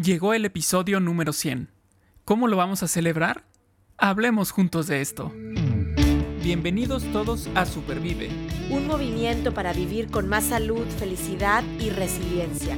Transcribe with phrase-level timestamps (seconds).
[0.00, 1.72] Llegó el episodio número 100.
[2.24, 3.46] ¿Cómo lo vamos a celebrar?
[3.96, 5.32] Hablemos juntos de esto.
[6.40, 8.30] Bienvenidos todos a Supervive.
[8.70, 12.76] Un movimiento para vivir con más salud, felicidad y resiliencia.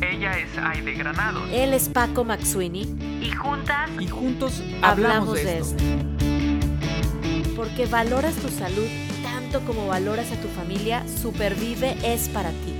[0.00, 1.46] Ella es Aide Granados.
[1.52, 2.96] Él es Paco Maxuini.
[3.20, 5.84] Y juntas Y juntos hablamos, de, esto.
[7.54, 8.88] Porque valoras tu salud
[9.22, 12.79] tanto como valoras a tu familia, Supervive es para ti.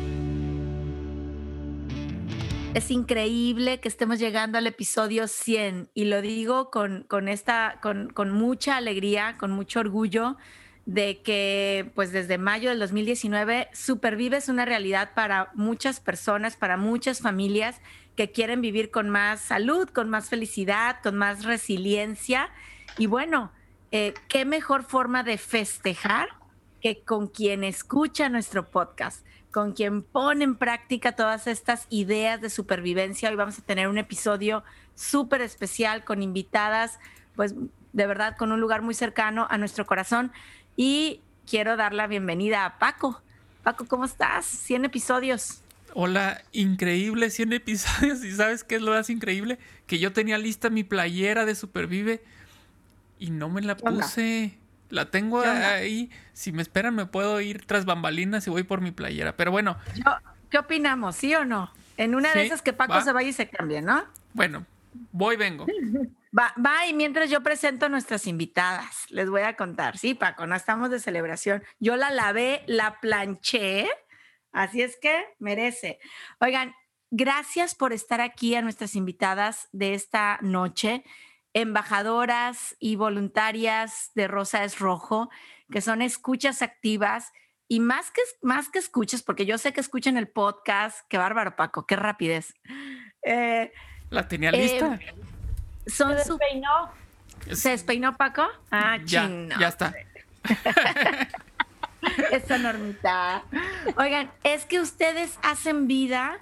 [2.75, 8.11] Es increíble que estemos llegando al episodio 100 y lo digo con, con esta, con,
[8.11, 10.37] con mucha alegría, con mucho orgullo
[10.87, 16.77] de que pues desde mayo del 2019 Supervive es una realidad para muchas personas, para
[16.77, 17.81] muchas familias
[18.15, 22.51] que quieren vivir con más salud, con más felicidad, con más resiliencia.
[22.99, 23.51] Y bueno,
[23.91, 26.29] eh, qué mejor forma de festejar
[26.81, 32.51] que con quien escucha nuestro podcast, con quien pone en práctica todas estas ideas de
[32.51, 33.31] supervivencia.
[33.31, 34.63] Hoy vamos a tener un episodio
[34.95, 36.99] súper especial con invitadas,
[37.35, 37.55] pues
[37.93, 40.31] de verdad con un lugar muy cercano a nuestro corazón.
[40.77, 43.21] Y quiero dar la bienvenida a Paco.
[43.63, 44.47] Paco, ¿cómo estás?
[44.47, 45.63] 100 episodios.
[45.95, 48.25] Hola, increíble, 100 episodios.
[48.25, 49.59] ¿Y sabes qué es lo más increíble?
[49.87, 52.23] Que yo tenía lista mi playera de Supervive
[53.19, 54.60] y no me la puse.
[54.91, 56.11] La tengo ahí.
[56.33, 59.37] Si me esperan, me puedo ir tras bambalinas y voy por mi playera.
[59.37, 60.05] Pero bueno, Yo-
[60.51, 61.17] ¿Qué opinamos?
[61.17, 61.73] ¿Sí o no?
[61.97, 63.03] En una de esas que Paco va.
[63.03, 64.05] se vaya y se cambie, ¿no?
[64.33, 64.67] bueno,
[65.13, 65.67] voy, vengo.
[66.37, 69.99] Va, va, y mientras yo presento a nuestras invitadas, les voy a contar.
[69.99, 71.65] Sí, Paco, no estamos de celebración.
[71.81, 73.89] Yo la lavé, la planché,
[74.53, 75.99] así es que merece.
[76.39, 76.73] Oigan,
[77.11, 81.03] gracias por estar aquí a nuestras invitadas de esta noche,
[81.55, 85.31] embajadoras y voluntarias de Rosa es Rojo,
[85.71, 87.33] que son escuchas activas.
[87.69, 91.55] Y más que, más que escuchas, porque yo sé que escuchan el podcast, qué bárbaro,
[91.57, 92.55] Paco, qué rapidez.
[93.23, 93.73] Eh,
[94.11, 94.99] La tenía Eh, lista.
[95.87, 96.39] son su-
[97.47, 98.47] Es- ¿Se despeinó Paco?
[98.73, 99.57] Ah, ya, chino.
[99.61, 99.95] ya está.
[102.33, 103.43] Esa normita.
[103.97, 106.39] Oigan, es que ustedes hacen vida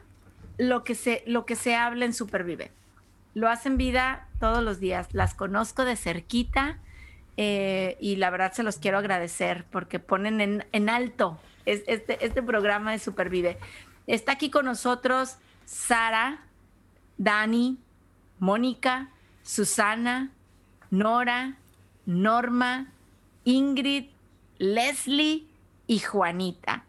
[0.57, 2.71] lo que se, lo que se habla en Supervive.
[3.39, 5.07] Lo hacen vida todos los días.
[5.13, 6.79] Las conozco de cerquita
[7.37, 12.43] eh, y la verdad se los quiero agradecer porque ponen en, alto es- este, este
[12.43, 13.57] programa de Supervive.
[14.09, 16.41] Está aquí con nosotros Sara,
[17.17, 17.79] Dani,
[18.41, 19.11] Mónica,
[19.45, 20.33] Susana,
[20.91, 21.59] Nora,
[22.07, 22.93] Norma,
[23.45, 24.07] Ingrid,
[24.59, 25.47] Leslie
[25.87, 26.87] y Juanita.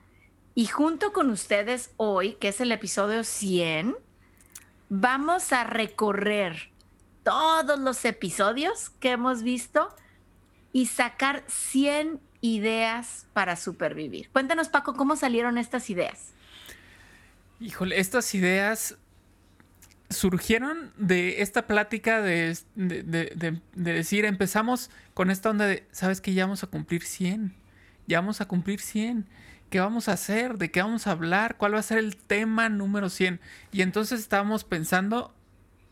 [0.56, 3.96] Y junto con ustedes hoy, que es el episodio 100,
[4.90, 6.72] vamos a recorrer
[7.24, 9.96] todos los episodios que hemos visto
[10.74, 14.30] y sacar 100 ideas para supervivir.
[14.32, 16.32] Cuéntanos, Paco, ¿cómo salieron estas ideas?
[17.60, 18.98] Híjole, estas ideas
[20.10, 25.86] surgieron de esta plática de, de- de- de- de decir, empezamos con esta onda de,
[25.92, 27.54] ¿sabes que Ya vamos a cumplir 100,
[28.08, 29.28] ya vamos a cumplir 100.
[29.70, 30.58] ¿Qué vamos a hacer?
[30.58, 31.58] ¿De qué vamos a hablar?
[31.58, 33.40] ¿Cuál va a ser el tema número 100?
[33.72, 35.34] Y entonces estábamos pensando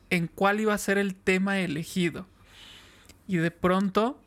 [0.09, 2.25] en cuál iba a ser el tema elegido.
[3.27, 4.19] Y de pronto,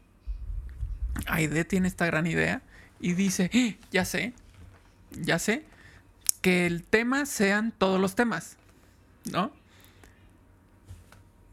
[1.27, 2.63] Aide tiene esta gran idea
[3.01, 3.85] y dice, "¡Ah!
[3.91, 4.35] ya sé,
[5.13, 5.65] ya sé,
[6.43, 8.57] que el tema sean todos los temas,
[9.31, 9.53] ¿no?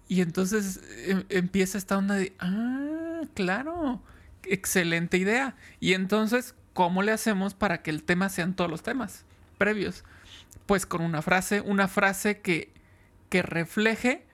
[0.07, 4.02] Y entonces em- empieza esta onda de, ah, claro,
[4.44, 5.56] excelente idea.
[5.80, 9.25] Y entonces, ¿cómo le hacemos para que el tema sean todos los temas
[9.57, 10.03] previos?
[10.67, 12.71] Pues con una frase, una frase que,
[13.29, 14.27] que refleje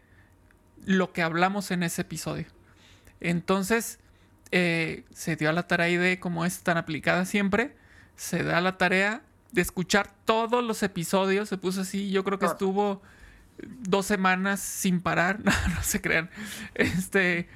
[0.85, 2.47] lo que hablamos en ese episodio.
[3.21, 3.97] Entonces,
[4.51, 7.77] eh, se dio a la tarea de, como es tan aplicada siempre,
[8.17, 9.21] se da la tarea
[9.53, 11.47] de escuchar todos los episodios.
[11.47, 13.01] Se puso así, yo creo que estuvo
[13.57, 15.39] dos semanas sin parar.
[15.45, 16.29] No, no se crean.
[16.73, 17.47] Este,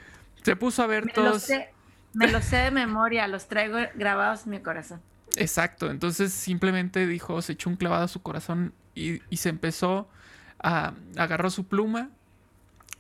[0.44, 1.44] se puso a ver Me todos.
[1.44, 1.74] sé,
[2.18, 5.02] me lo sé de memoria, los traigo grabados en mi corazón.
[5.36, 10.10] Exacto, entonces simplemente dijo, se echó un clavado a su corazón y, se empezó
[10.58, 12.10] a, agarró su pluma,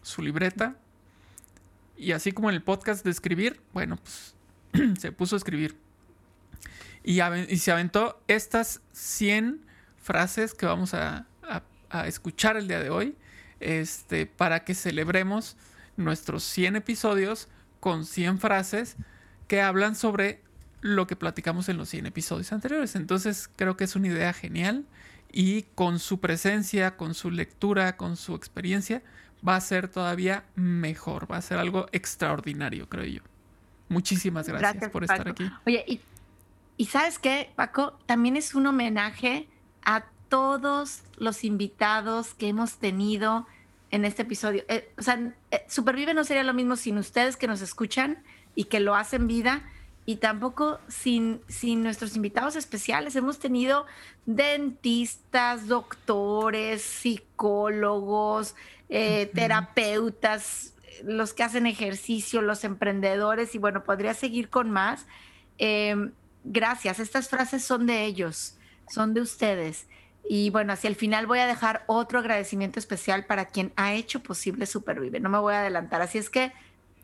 [0.04, 0.76] su libreta,
[1.98, 4.36] y así como en el podcast de escribir, bueno, pues
[5.00, 5.76] se puso a escribir.
[7.04, 7.18] Y,
[7.58, 9.66] se aventó estas 100
[9.98, 11.26] frases que vamos a
[12.06, 13.16] escuchar el día de hoy,
[13.60, 15.58] este, para que celebremos
[15.96, 17.48] nuestros 100 episodios
[17.80, 18.96] con 100 frases
[19.48, 20.42] que hablan sobre
[20.82, 22.96] lo que platicamos en los 100 episodios anteriores.
[22.96, 24.86] Entonces creo que es una idea genial
[25.32, 29.02] y con su presencia, con su lectura, con su experiencia,
[29.48, 33.22] va a ser todavía mejor, va a ser algo extraordinario, creo yo.
[33.90, 35.30] Muchísimas gracias, por estar Paco.
[35.32, 35.52] aquí.
[35.66, 36.02] Oye, y,
[36.78, 37.98] y ¿sabes qué, Paco?
[38.06, 39.48] También es un homenaje
[39.84, 43.48] a todos los invitados que hemos tenido
[43.92, 44.64] en este episodio.
[44.68, 48.24] Eh, o sea, eh, Supervive no sería lo mismo sin ustedes que nos escuchan
[48.56, 49.64] y que lo hacen vida
[50.06, 53.16] y tampoco sin, sin nuestros invitados especiales.
[53.16, 53.86] Hemos tenido
[54.26, 58.56] dentistas, doctores, psicólogos,
[58.90, 60.74] eh, terapeutas,
[61.04, 65.06] los que hacen ejercicio, los emprendedores y bueno, podría seguir con más.
[65.58, 66.14] Em,
[66.46, 68.56] gracias, estas frases son de ellos,
[68.90, 69.88] son de ustedes.
[70.30, 74.22] Y bueno, hacia el final voy a dejar otro agradecimiento especial para quien ha hecho
[74.22, 75.20] posible Supervive.
[75.20, 76.02] No me voy a adelantar.
[76.02, 76.52] Así es que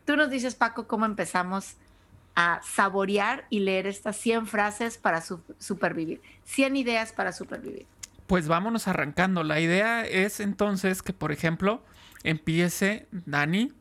[0.06, 1.78] tú nos dices, Paco, cómo empezamos
[2.36, 5.24] a saborear y leer estas 100 frases para
[5.60, 6.22] supervivir.
[6.46, 7.86] 100 ideas para supervivir.
[8.28, 9.44] Pues vámonos arrancando.
[9.44, 11.84] La idea es entonces que, por ejemplo,
[12.24, 13.72] empiece Dani.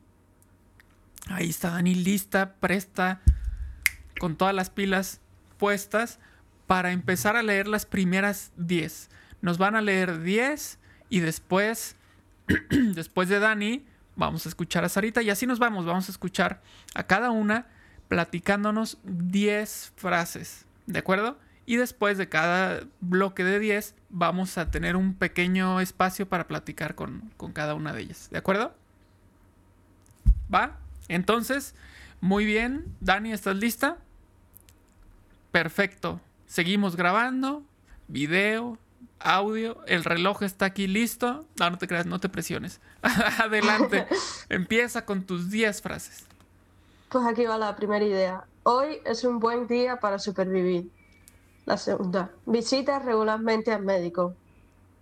[1.27, 3.21] Ahí está Dani lista, presta,
[4.19, 5.19] con todas las pilas
[5.57, 6.19] puestas
[6.67, 9.09] para empezar a leer las primeras 10
[9.43, 10.79] nos van a leer 10
[11.09, 11.97] y después,
[12.69, 13.85] después de Dani,
[14.15, 16.61] vamos a escuchar a Sarita y así nos vamos, vamos a escuchar
[16.95, 17.67] a cada una
[18.07, 21.37] platicándonos 10 frases, ¿de acuerdo?
[21.65, 26.95] Y después de cada bloque de 10 vamos a tener un pequeño espacio para platicar
[26.95, 28.73] con, con cada una de ellas, ¿de acuerdo?
[30.53, 30.77] ¿Va?
[31.09, 31.75] Entonces,
[32.21, 33.97] muy bien, Dani, ¿estás lista?
[35.51, 36.21] Perfecto.
[36.45, 37.65] Seguimos grabando,
[38.07, 38.77] video,
[39.19, 41.45] audio, el reloj está aquí listo.
[41.59, 42.81] No, no te creas, no te presiones.
[43.39, 44.07] Adelante,
[44.49, 46.25] empieza con tus 10 frases.
[47.09, 48.45] Pues aquí va la primera idea.
[48.63, 50.89] Hoy es un buen día para supervivir.
[51.65, 54.35] La segunda, visita regularmente al médico.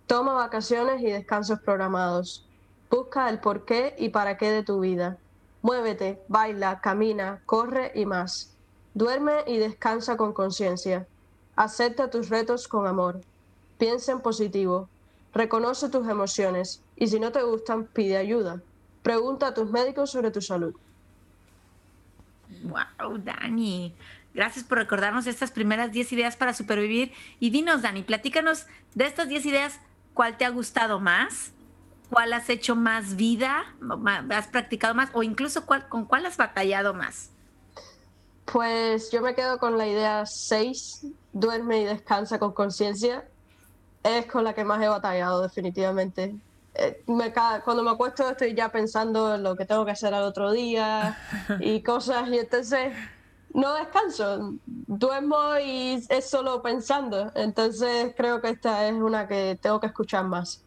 [0.06, 2.46] Toma vacaciones y descansos programados.
[2.90, 5.16] Busca el porqué y para qué de tu vida.
[5.62, 8.54] Muévete, baila, camina, corre y más.
[8.94, 11.06] Duerme y descansa con conciencia.
[11.56, 13.20] Acepta tus retos con amor.
[13.82, 14.88] Piensa en positivo.
[15.34, 18.62] Reconoce tus emociones y si no te gustan, pide ayuda.
[19.02, 20.72] Pregunta a tus médicos sobre tu salud.
[22.62, 23.92] Wow, Dani.
[24.34, 27.10] Gracias por recordarnos estas primeras 10 ideas para supervivir.
[27.40, 29.80] Y dinos, Dani, platícanos de estas 10 ideas,
[30.14, 31.50] ¿cuál te ha gustado más?
[32.08, 33.64] ¿Cuál has hecho más vida?
[34.30, 35.10] ¿Has practicado más?
[35.12, 37.30] ¿O incluso con cuál has batallado más?
[38.44, 43.26] Pues yo me quedo con la idea 6, duerme y descansa con conciencia
[44.02, 46.34] es con la que más he batallado, definitivamente.
[46.74, 47.02] Eh,
[47.64, 51.18] cuando me acuesto estoy ya pensando en lo que tengo que hacer al otro día
[51.60, 52.94] y cosas, y entonces
[53.52, 57.30] no descanso, duermo y es solo pensando.
[57.34, 60.64] Entonces creo que esta es una que tengo que escuchar más.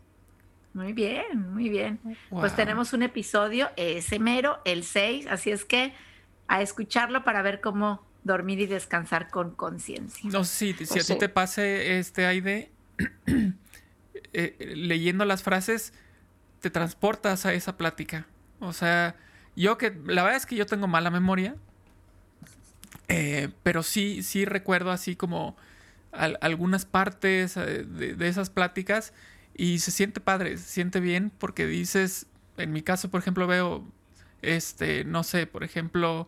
[0.74, 2.00] Muy bien, muy bien.
[2.30, 5.94] Pues tenemos un episodio, ese mero, el 6, así es que
[6.48, 10.30] a escucharlo para ver cómo dormir y descansar con conciencia.
[10.30, 12.72] No, sí, si a pues ti te pase este Aide,
[14.38, 15.94] Eh, leyendo las frases,
[16.60, 18.28] te transportas a esa plática.
[18.60, 19.16] O sea,
[19.56, 21.56] yo que la verdad es que yo tengo mala memoria,
[23.08, 25.56] eh, pero sí, sí recuerdo así como
[26.12, 29.14] algunas partes eh, de, esas pláticas
[29.56, 32.28] y se siente padre, se siente bien porque dices,
[32.58, 33.86] en mi caso, por ejemplo, veo,
[34.42, 36.28] este, no sé, por ejemplo,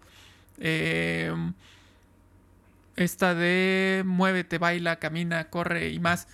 [2.95, 6.29] esta de muévete, baila, camina, corre y más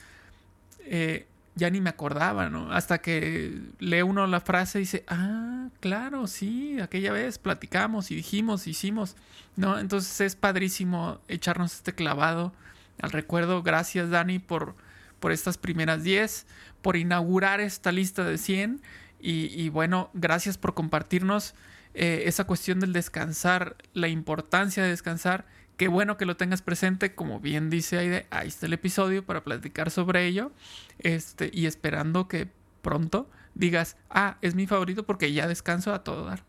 [0.85, 2.71] eh, ya ni me acordaba, ¿no?
[2.71, 8.15] Hasta que lee uno la frase y dice, ah, claro, sí, aquella vez platicamos y
[8.15, 9.15] dijimos, hicimos,
[9.55, 9.77] ¿no?
[9.79, 12.53] Entonces es padrísimo echarnos este clavado
[13.01, 13.61] al recuerdo.
[13.61, 14.75] Gracias, Dani, por,
[15.19, 16.47] por estas primeras 10,
[16.81, 18.81] por inaugurar esta lista de 100
[19.25, 21.55] y, bueno, gracias por compartirnos
[21.93, 25.45] eh, esa cuestión del descansar, la importancia de descansar
[25.77, 29.43] Qué bueno que lo tengas presente, como bien dice Aide, ahí está el episodio para
[29.43, 30.51] platicar sobre ello.
[30.99, 32.47] Este, y esperando que
[32.81, 36.43] pronto digas, ah, es mi favorito porque ya descanso a todo dar.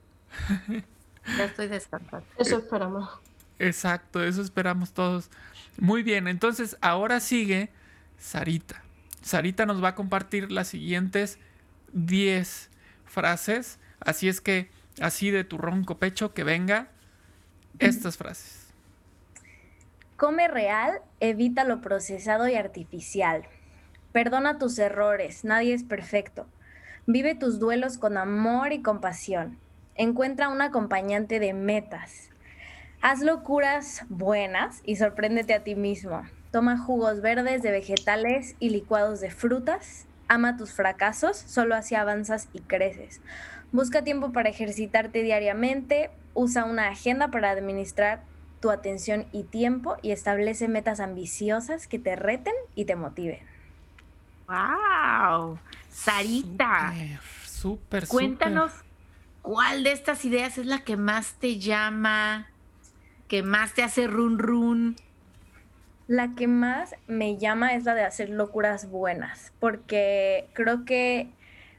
[1.38, 2.26] Ya estoy descansando.
[2.38, 3.09] Eso esperamos.
[3.59, 5.31] Exacto, eso esperamos todos.
[5.78, 7.71] Muy bien, entonces ahora sigue
[8.19, 8.83] Sarita.
[9.23, 11.38] Sarita nos va a compartir las siguientes
[11.95, 12.71] 10
[13.07, 13.78] frases.
[14.00, 16.88] Así es que, así de tu ronco pecho, que venga
[17.78, 18.63] estas frases.
[20.16, 23.42] Come real, evita lo procesado y artificial.
[24.12, 26.47] Perdona tus errores, nadie es perfecto.
[27.06, 29.59] Vive tus duelos con amor y compasión.
[29.97, 32.30] Encuentra un acompañante de metas.
[33.02, 36.23] Haz locuras buenas y sorpréndete a ti mismo.
[36.52, 40.06] Toma jugos verdes de vegetales y licuados de frutas.
[40.28, 43.21] Ama tus fracasos, solo así avanzas y creces.
[43.73, 46.11] Busca tiempo para ejercitarte diariamente.
[46.35, 48.23] Usa una agenda para administrar
[48.64, 53.40] tu atención y tiempo y establece metas ambiciosas que te reten y te motiven.
[54.49, 55.59] ¡Wow!
[55.90, 56.94] Sarita.
[57.44, 58.09] Súper, súper.
[58.09, 58.73] Cuéntanos
[59.42, 62.47] cuál de estas ideas es la que más te llama,
[63.28, 64.97] que más te hace run run.
[66.06, 71.28] La que más me llama es la de hacer locuras buenas, porque creo que,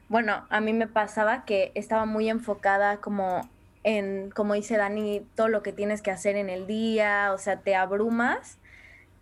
[0.08, 3.50] bueno, a mí me pasaba que estaba muy enfocada como
[3.86, 7.60] en, como dice Dani, todo lo que tienes que hacer en el día, o sea,
[7.60, 8.58] te abrumas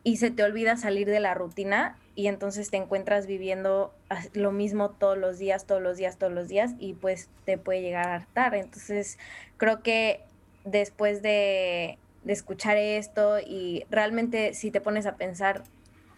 [0.04, 3.92] y se te olvida salir de la rutina y entonces te encuentras viviendo
[4.33, 7.83] lo mismo todos los días, todos los días, todos los días y pues te puede
[7.83, 8.54] llegar a hartar.
[8.54, 9.18] Entonces
[9.59, 10.23] creo que
[10.64, 15.62] después de, de escuchar esto y realmente si te pones a pensar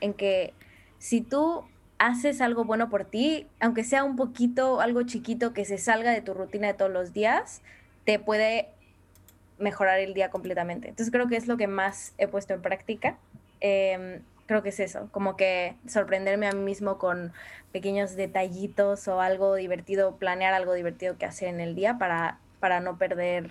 [0.01, 0.55] en que
[1.01, 1.65] si tú
[1.99, 6.21] haces algo bueno por ti, aunque sea un poquito, algo chiquito que se salga de
[6.21, 7.61] tu rutina de todos los días,
[8.07, 8.71] te puede
[9.59, 10.89] mejorar el día completamente.
[10.89, 13.19] Entonces creo que es lo que más he puesto en práctica.
[13.61, 17.33] Em, creo que es eso, como que sorprenderme a mí mismo con
[17.73, 22.81] pequeños detallitos o algo divertido, planear algo divertido que hacer en el día para, para
[22.81, 23.51] no perder,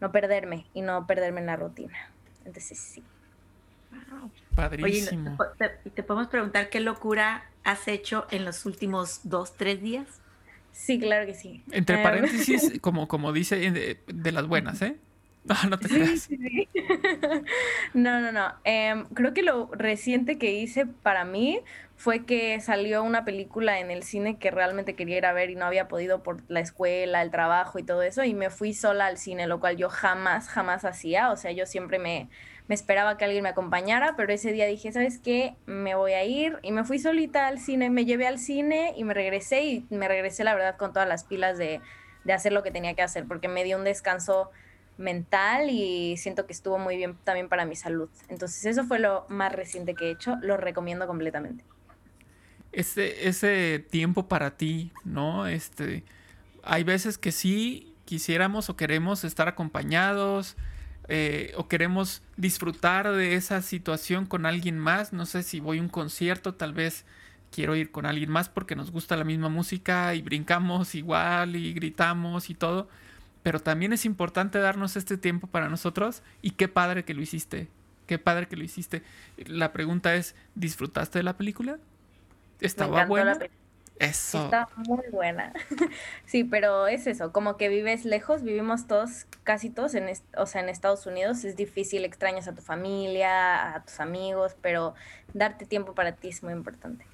[0.00, 1.96] no perderme y no perderme en la rutina.
[2.44, 3.04] Entonces sí.
[4.56, 5.36] Padrísimo.
[5.38, 10.21] Oye, ¿te, ¿te podemos preguntar qué locura has hecho en los últimos dos, tres días?
[10.72, 11.62] Sí, claro que sí.
[11.70, 14.98] Entre Em, paréntesis, como, como dice, de, de las buenas, ¿eh?
[15.44, 16.20] No, no te creas.
[16.20, 16.68] Sí, sí, sí.
[17.94, 18.54] No, no, no.
[18.64, 21.60] Em, creo que lo reciente que hice para mí
[21.96, 25.56] fue que salió una película en el cine que realmente quería ir a ver y
[25.56, 29.06] no había podido por la escuela, el trabajo y todo eso, y me fui sola
[29.06, 31.30] al cine, lo cual yo jamás, jamás hacía.
[31.32, 32.28] O sea, yo siempre me,
[32.68, 35.56] me esperaba que alguien me acompañara, pero ese día dije, ¿sabes qué?
[35.66, 39.04] Me voy a ir y me fui solita al cine, me llevé al cine y
[39.04, 41.80] me regresé y me regresé, la verdad, con todas las pilas de,
[42.24, 44.50] de hacer lo que tenía que hacer, porque me dio un descanso
[44.98, 48.08] mental y siento que estuvo muy bien también para mi salud.
[48.28, 51.64] Entonces eso fue lo más reciente que he hecho, lo recomiendo completamente.
[52.70, 55.46] Ese, ese tiempo para ti, ¿no?
[55.46, 56.04] Este,
[56.62, 60.56] hay veces que sí quisiéramos o queremos estar acompañados
[61.08, 65.12] eh, o queremos disfrutar de esa situación con alguien más.
[65.12, 67.04] No sé si voy a un concierto, tal vez
[67.50, 71.72] quiero ir con alguien más porque nos gusta la misma música y brincamos igual y
[71.72, 72.88] gritamos y todo.
[73.42, 77.68] Pero también es importante darnos este tiempo para nosotros y qué padre que lo hiciste.
[78.06, 79.02] Qué padre que lo hiciste.
[79.46, 81.78] La pregunta es, ¿disfrutaste de la película?
[82.60, 83.32] ¿Estaba buena?
[83.32, 83.61] la película.
[84.02, 84.44] Eso.
[84.44, 85.52] Está muy buena.
[86.26, 90.46] sí, pero es eso, como que vives lejos, vivimos todos, casi todos, en, est- o
[90.46, 91.44] sea, en Estados Unidos.
[91.44, 94.94] Es difícil, extrañas a tu familia, a tus amigos, pero
[95.34, 97.06] darte tiempo para ti es muy importante.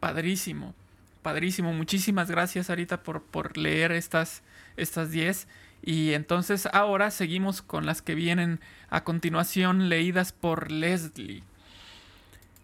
[0.00, 0.74] Padrísimo.
[1.22, 1.72] Padrísimo.
[1.72, 4.42] Muchísimas gracias, Arita, por, por leer estas,
[4.76, 5.46] estas 10.
[5.84, 8.58] Y entonces ahora seguimos con las que vienen
[8.90, 11.44] a continuación, leídas por Leslie.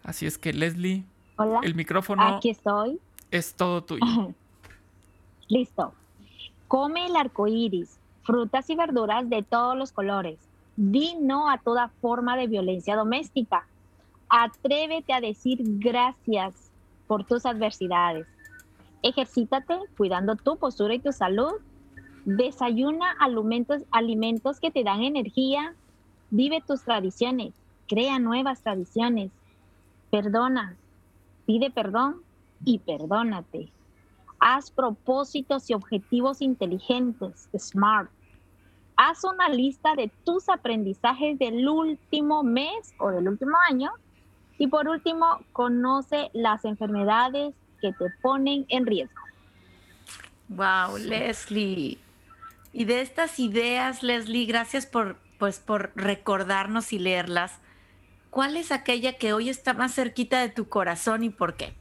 [0.02, 1.04] Así es que, Leslie,
[1.36, 3.00] Hola, el micrófono aquí estoy.
[3.30, 4.34] Es todo tuyo.
[5.48, 5.92] Listo.
[6.66, 10.38] Come el arco iris, frutas y verduras de todos los colores.
[10.76, 13.66] Di no a toda forma de violencia doméstica.
[14.28, 16.70] Atrévete a decir gracias
[17.06, 18.26] por tus adversidades.
[19.02, 21.52] Ejercítate cuidando tu postura y tu salud.
[22.26, 25.74] Desayuna alimentos, alimentos que te dan energía.
[26.30, 27.54] Vive tus tradiciones.
[27.88, 29.30] Crea nuevas tradiciones.
[30.10, 30.76] Perdona.
[31.46, 32.27] Pide perdón
[32.64, 33.70] y perdónate.
[34.40, 38.10] Haz propósitos y objetivos inteligentes, smart.
[38.96, 43.92] Haz una lista de tus aprendizajes del último mes o del último año.
[44.58, 49.22] Y por último, conoce las enfermedades que te ponen en riesgo.
[50.48, 51.98] Wow, Leslie.
[52.72, 57.58] Y de estas ideas, Leslie, gracias por, pues, por recordarnos y leerlas.
[58.30, 61.74] ¿Cuál es aquella que hoy está más cerquita de tu corazón y por qué?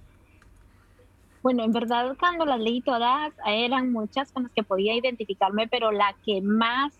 [1.43, 5.91] Bueno, en verdad cuando las leí todas eran muchas con las que podía identificarme, pero
[5.91, 6.93] la que más,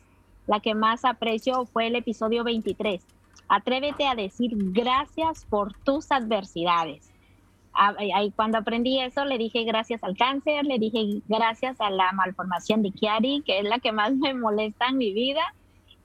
[0.46, 3.03] la que más aprecio fue el episodio 23.
[3.50, 7.12] Atrévete a decir gracias por tus adversidades.
[7.74, 12.12] Ah, Ahí cuando aprendí eso le dije gracias al cáncer, le dije gracias a la
[12.12, 15.53] malformación de Chiari, que es la que más me molesta en mi vida,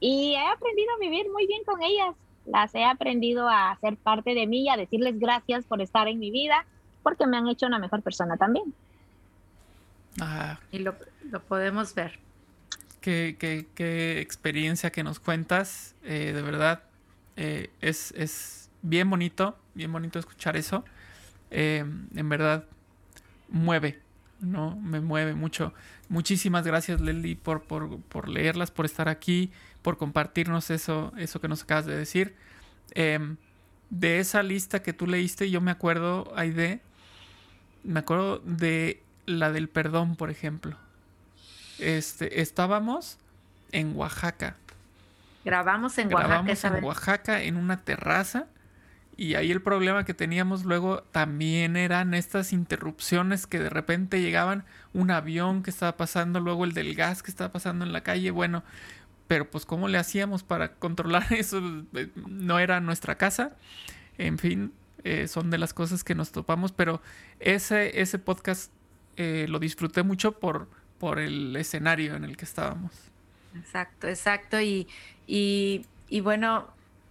[0.01, 2.15] y he aprendido a vivir muy bien con ellas.
[2.45, 6.19] Las he aprendido a ser parte de mí y a decirles gracias por estar en
[6.19, 6.67] mi vida
[7.03, 8.73] porque me han hecho una mejor persona también.
[10.21, 10.95] Ah, Y lo,
[11.31, 12.19] lo podemos ver.
[13.01, 15.95] qué, qué- qué experiencia que nos cuentas.
[16.05, 16.85] eh, de verdad,
[17.37, 20.85] eh, es, es bien bonito, bien bonito escuchar eso.
[21.51, 22.65] Eh, en verdad,
[23.49, 24.01] mueve,
[24.41, 24.77] ¿no?
[24.77, 25.73] Me mueve mucho.
[26.09, 29.51] Muchísimas gracias, Leslie, por, por, por leerlas, por estar aquí,
[29.83, 32.35] por compartirnos eso, eso que nos acabas de decir.
[32.95, 33.37] Em,
[33.91, 36.81] de esa lista que tú leíste, yo me acuerdo, Aide,
[37.85, 40.77] me acuerdo de la del perdón, por ejemplo.
[41.79, 43.19] Este, estábamos
[43.73, 44.57] en Oaxaca.
[45.45, 46.29] Grabamos en Oaxaca.
[46.29, 46.85] Grabamos esa en vez.
[46.85, 48.47] Oaxaca en una terraza.
[49.17, 54.65] Y ahí el problema que teníamos luego también eran estas interrupciones que de repente llegaban
[54.95, 58.31] un avión que estaba pasando, luego el del gas que estaba pasando en la calle.
[58.31, 58.65] Bueno,
[59.29, 61.61] pero pues cómo le hacíamos para controlar eso,
[61.95, 63.53] Eh, no era nuestra casa.
[64.19, 64.73] En fin,
[65.05, 67.01] eh, son de las cosas que nos topamos, pero
[67.41, 68.73] ese, ese podcast
[69.17, 70.69] eh, lo disfruté mucho por,
[70.99, 72.93] por el escenario en el que estábamos.
[73.57, 74.61] Exacto, exacto.
[74.61, 74.87] Y,
[75.27, 76.69] y, y bueno,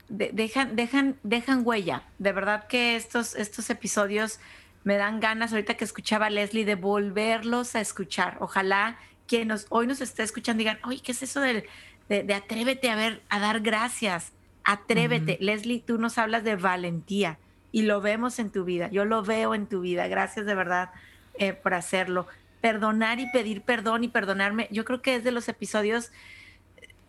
[0.09, 2.03] de- dejan, dejan, dejan huella.
[2.17, 4.39] De verdad que estos, estos episodios
[4.83, 8.37] me dan ganas, ahorita que escuchaba a Leslie, de volverlos a escuchar.
[8.39, 11.65] Ojalá quien nos, hoy nos esté escuchando digan, oye, ¿qué es eso del-
[12.09, 14.31] de, de atrévete a ver, a dar gracias?
[14.63, 15.37] Atrévete.
[15.39, 17.37] Leslie, tú nos hablas de valentía
[17.71, 18.89] y lo vemos en tu vida.
[18.89, 20.07] Yo lo veo en tu vida.
[20.07, 20.91] Gracias de verdad
[21.35, 22.27] eh, por hacerlo.
[22.59, 26.11] Perdonar y pedir perdón y perdonarme, yo creo que es de los episodios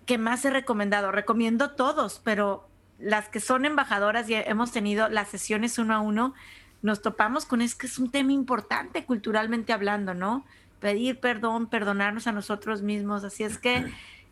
[0.06, 1.12] que más he recomendado.
[1.12, 6.34] Recomiendo todos, pero las que son embajadoras y hemos tenido las sesiones uno a uno,
[6.82, 10.44] nos topamos con es que es un tema importante culturalmente hablando, ¿no?
[10.80, 13.24] Pedir perdón, perdonarnos a nosotros mismos.
[13.24, 13.84] Así es que,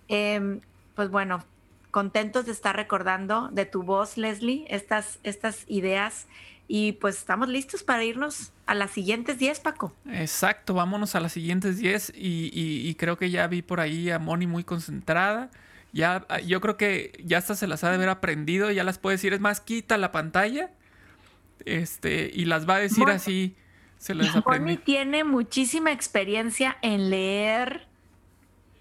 [0.08, 0.60] eh,
[0.94, 1.44] pues bueno,
[1.90, 6.26] contentos de estar recordando de tu voz, Leslie, estas, estas ideas.
[6.68, 9.92] Y pues estamos listos para irnos a las siguientes 10, Paco.
[10.12, 14.09] Exacto, vámonos a las siguientes 10 y, y- y creo que ya vi por ahí
[14.11, 15.50] a Moni muy concentrada.
[15.92, 18.99] Ya, ah, yo creo que ya hasta se las ha de haber aprendido, ya las
[18.99, 19.32] puede decir.
[19.32, 20.70] Es más, quita la pantalla
[21.64, 23.56] este, y las va a decir así.
[23.99, 27.87] Se las Moni tiene muchísima experiencia en leer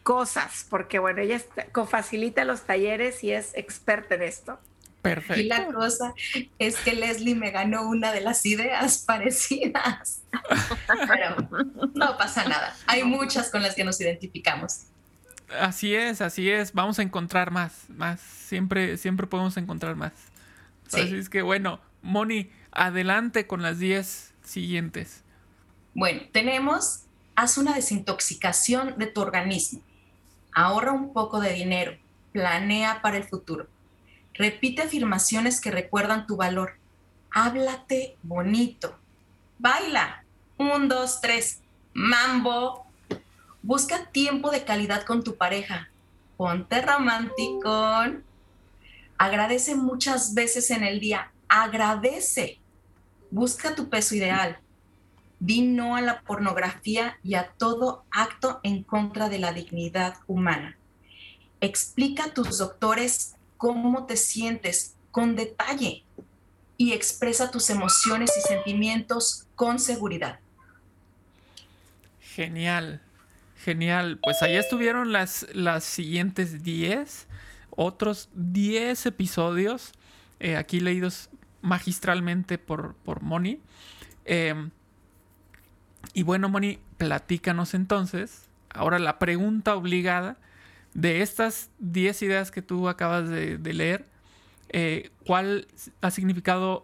[0.03, 4.59] cosas, porque bueno, ella está- facilita los talleres y es experta en esto.
[4.61, 5.47] Y Perfecto.
[5.47, 6.13] la cosa
[6.57, 10.21] es que Leslie me ganó una de las ideas parecidas.
[11.07, 11.47] Pero
[11.93, 12.75] no pasa nada.
[12.87, 14.81] Hay muchas con las que nos identificamos.
[15.59, 16.73] Así es, así es.
[16.73, 18.19] Vamos a encontrar más, más.
[18.19, 20.11] Siempre, siempre podemos encontrar más.
[20.89, 20.99] Sí.
[21.01, 25.23] Así es que bueno, Moni, adelante con las 10 siguientes.
[25.93, 27.03] Bueno, tenemos,
[27.35, 29.81] haz una desintoxicación de tu organismo.
[30.53, 31.97] Ahorra un poco de dinero.
[32.31, 33.67] Planea para el futuro.
[34.33, 36.77] Repite afirmaciones que recuerdan tu valor.
[37.31, 38.97] Háblate bonito.
[39.57, 40.23] Baila.
[40.57, 41.61] Un, dos, tres.
[41.93, 42.85] Mambo.
[43.61, 45.89] Busca tiempo de calidad con tu pareja.
[46.37, 47.71] Ponte romántico.
[49.17, 51.31] Agradece muchas veces en el día.
[51.49, 52.59] Agradece.
[53.31, 54.57] Busca tu peso ideal.
[55.39, 60.77] Di no a la pornografía y a todo acto en contra de la dignidad humana.
[61.61, 66.03] Explica a tus doctores cómo te sientes con detalle
[66.77, 70.39] y expresa tus emociones y sentimientos con seguridad.
[72.21, 73.01] Genial,
[73.57, 74.19] genial.
[74.23, 77.27] Pues ahí estuvieron las, las siguientes 10,
[77.71, 79.91] otros 10 episodios,
[80.39, 81.29] eh, aquí leídos
[81.61, 83.59] magistralmente por, por Moni.
[84.23, 84.69] Eh,
[86.19, 90.35] y bueno, Moni, platícanos entonces, ahora la pregunta obligada
[90.93, 94.05] de estas 10 ideas que tú acabas de, leer,
[94.67, 95.69] eh, ¿cuál
[96.01, 96.83] ha significado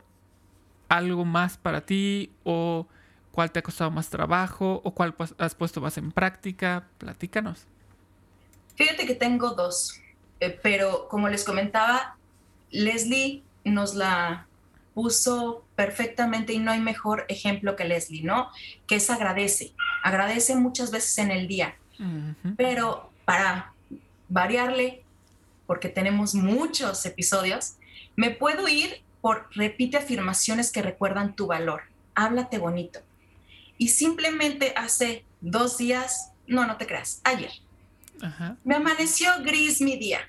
[0.87, 2.87] algo más para ti o
[3.33, 6.87] cuál te ha costado más trabajo o cuál pues, has puesto más en práctica?
[6.97, 7.65] Platícanos.
[8.75, 9.99] Fíjate que tengo dos,
[10.39, 12.15] eh, pero como les comentaba,
[12.71, 14.47] Leslie nos la
[14.95, 18.49] puso perfectamente y no hay mejor ejemplo que Leslie, ¿no?
[18.87, 21.75] Que es agradece, agradece muchas veces en el día,
[22.57, 23.73] pero para
[24.29, 25.03] variarle,
[25.67, 27.75] porque tenemos muchos episodios,
[28.15, 31.81] me puedo ir por repite afirmaciones que recuerdan tu valor,
[32.15, 33.01] háblate bonito.
[33.77, 37.51] Y simplemente hace dos días, no, no te creas, ayer,
[38.63, 40.21] me amaneció gris mi día.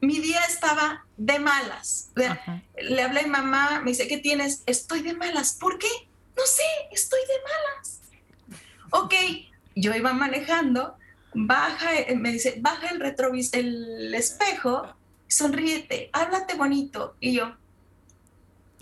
[0.00, 2.10] Mi día estaba de malas.
[2.14, 2.62] Le, ajá.
[2.80, 4.62] le hablé a mi mamá, me dice, ¿qué tienes?
[4.66, 5.54] Estoy de malas.
[5.54, 5.88] ¿Por qué?
[6.36, 8.00] No sé, estoy de malas.
[8.90, 9.14] Ok,
[9.74, 10.96] yo iba manejando,
[11.34, 14.94] baja, eh, me dice, baja el retrovis, el espejo,
[15.28, 17.16] sonríete, háblate bonito.
[17.20, 17.56] Y yo,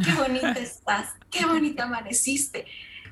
[0.03, 2.67] qué bonita estás, qué bonita amaneciste.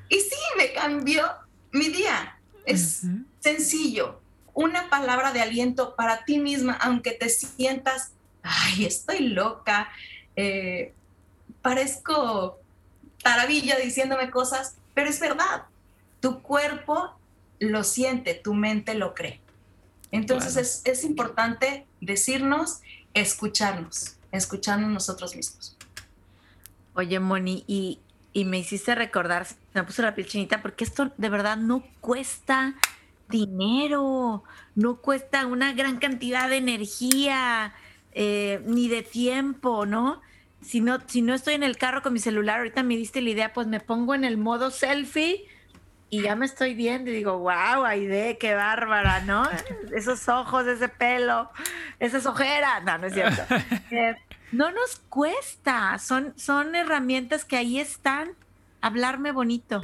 [0.08, 1.24] Y sí, me cambió
[1.72, 2.38] mi día.
[2.64, 3.02] Es
[3.40, 4.21] sencillo,
[4.54, 8.12] una palabra de aliento para ti misma, aunque te sientas,
[8.42, 9.90] ay, estoy loca,
[10.36, 10.92] eh,
[11.62, 12.58] parezco
[13.22, 15.64] taravilla diciéndome cosas, pero es verdad,
[16.20, 17.14] tu cuerpo
[17.60, 19.40] lo siente, tu mente lo cree.
[20.10, 22.80] Entonces es, es importante decirnos,
[23.14, 25.76] escucharnos, escucharnos nosotros mismos.
[26.94, 28.00] Oye, Moni, y,
[28.34, 32.74] y me hiciste recordar, me puso la piel chinita porque esto de verdad no cuesta
[33.32, 34.44] dinero,
[34.76, 37.74] no cuesta una gran cantidad de energía
[38.12, 40.20] eh, ni de tiempo, ¿no?
[40.60, 40.98] Si, ¿no?
[41.06, 43.66] si no estoy en el carro con mi celular, ahorita me diste la idea, pues
[43.66, 45.48] me pongo en el modo selfie
[46.08, 49.48] y ya me estoy viendo y digo, wow, Aide, qué bárbara, ¿no?
[49.96, 51.50] Esos ojos, ese pelo,
[51.98, 52.84] esas ojeras.
[52.84, 53.42] No, no es cierto.
[53.90, 54.14] Eh,
[54.52, 58.32] no nos cuesta, son, son herramientas que ahí están.
[58.82, 59.82] Hablarme bonito,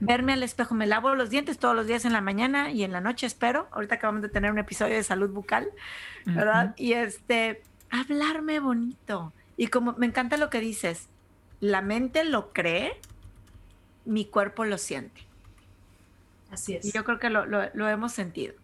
[0.00, 2.92] verme al espejo, me lavo los dientes todos los días en la mañana y en
[2.92, 3.68] la noche, espero.
[3.72, 5.68] Ahorita acabamos de tener un episodio de salud bucal,
[6.24, 6.74] ¿verdad?
[6.76, 9.32] Y este, hablarme bonito.
[9.56, 11.08] Y como me encanta lo que dices,
[11.60, 12.92] la mente lo cree,
[14.04, 15.22] mi cuerpo lo siente.
[16.50, 16.84] Así es.
[16.84, 18.54] Y yo creo que lo, lo, lo hemos sentido.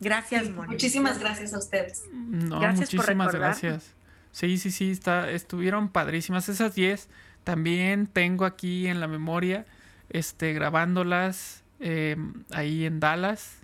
[0.00, 0.72] Gracias, Sí, Moni.
[0.72, 2.04] muchísimas gracias a ustedes.
[2.12, 3.40] No, Gracias por muchísimas recordar.
[3.40, 3.94] gracias.
[4.32, 7.08] Sí, sí, sí, está, estuvieron padrísimas esas 10.
[7.50, 9.66] También tengo aquí en la memoria,
[10.08, 12.16] este, grabándolas eh,
[12.52, 13.56] ahí en Dallas.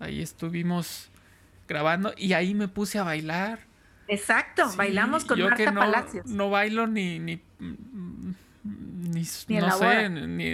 [0.00, 1.08] Ahí estuvimos
[1.68, 3.60] grabando y ahí me puse a bailar.
[4.08, 6.26] Exacto, Sí, bailamos con yo que Marta no, Palacios.
[6.26, 8.30] No bailo ni, ni, mm,
[8.64, 10.46] ni, Ni en no sé, ni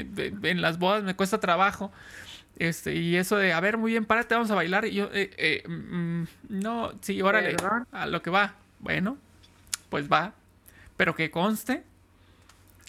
[0.43, 1.91] en las bodas me cuesta trabajo.
[2.59, 4.85] Este, y eso de, a ver, muy bien, párate, vamos a bailar.
[4.85, 7.87] Y yo, eh, eh, mm, no, sí, órale, Perdón.
[7.93, 8.57] a lo que va.
[8.79, 9.17] Bueno,
[9.89, 10.35] pues va.
[10.99, 11.85] Pero que conste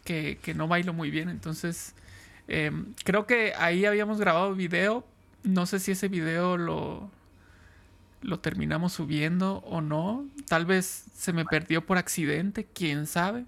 [0.04, 1.30] que, que no bailo muy bien.
[1.30, 1.94] Entonces,
[2.48, 2.72] eh,
[3.04, 5.06] creo que ahí habíamos grabado video.
[5.44, 7.10] No sé si ese video lo,
[8.22, 10.26] lo terminamos subiendo o no.
[10.48, 13.46] Tal vez se me perdió por accidente, quién sabe.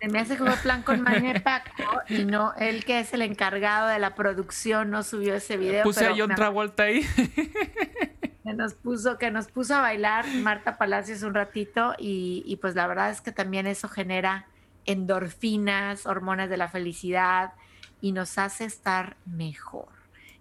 [0.00, 1.72] Se me hace que plan con Maña y Paco
[2.08, 5.82] y no él que es el encargado de la producción no subió ese video.
[5.82, 7.04] Puse a pero John me- Travolta ahí.
[8.44, 12.74] que nos puso que nos puso a bailar Marta Palacios un ratito y, y pues
[12.76, 14.46] la verdad es que también eso genera
[14.88, 17.52] endorfinas, hormonas de la felicidad
[18.00, 19.88] y nos hace estar mejor.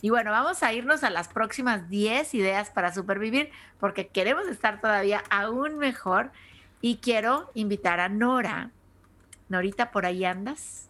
[0.02, 4.80] Y bueno, vamos a irnos a las próximas 10 ideas para supervivir porque queremos estar
[4.80, 6.32] todavía aún mejor
[6.82, 8.72] y quiero invitar a Nora.
[9.50, 10.88] Norita, ¿por ahí andas?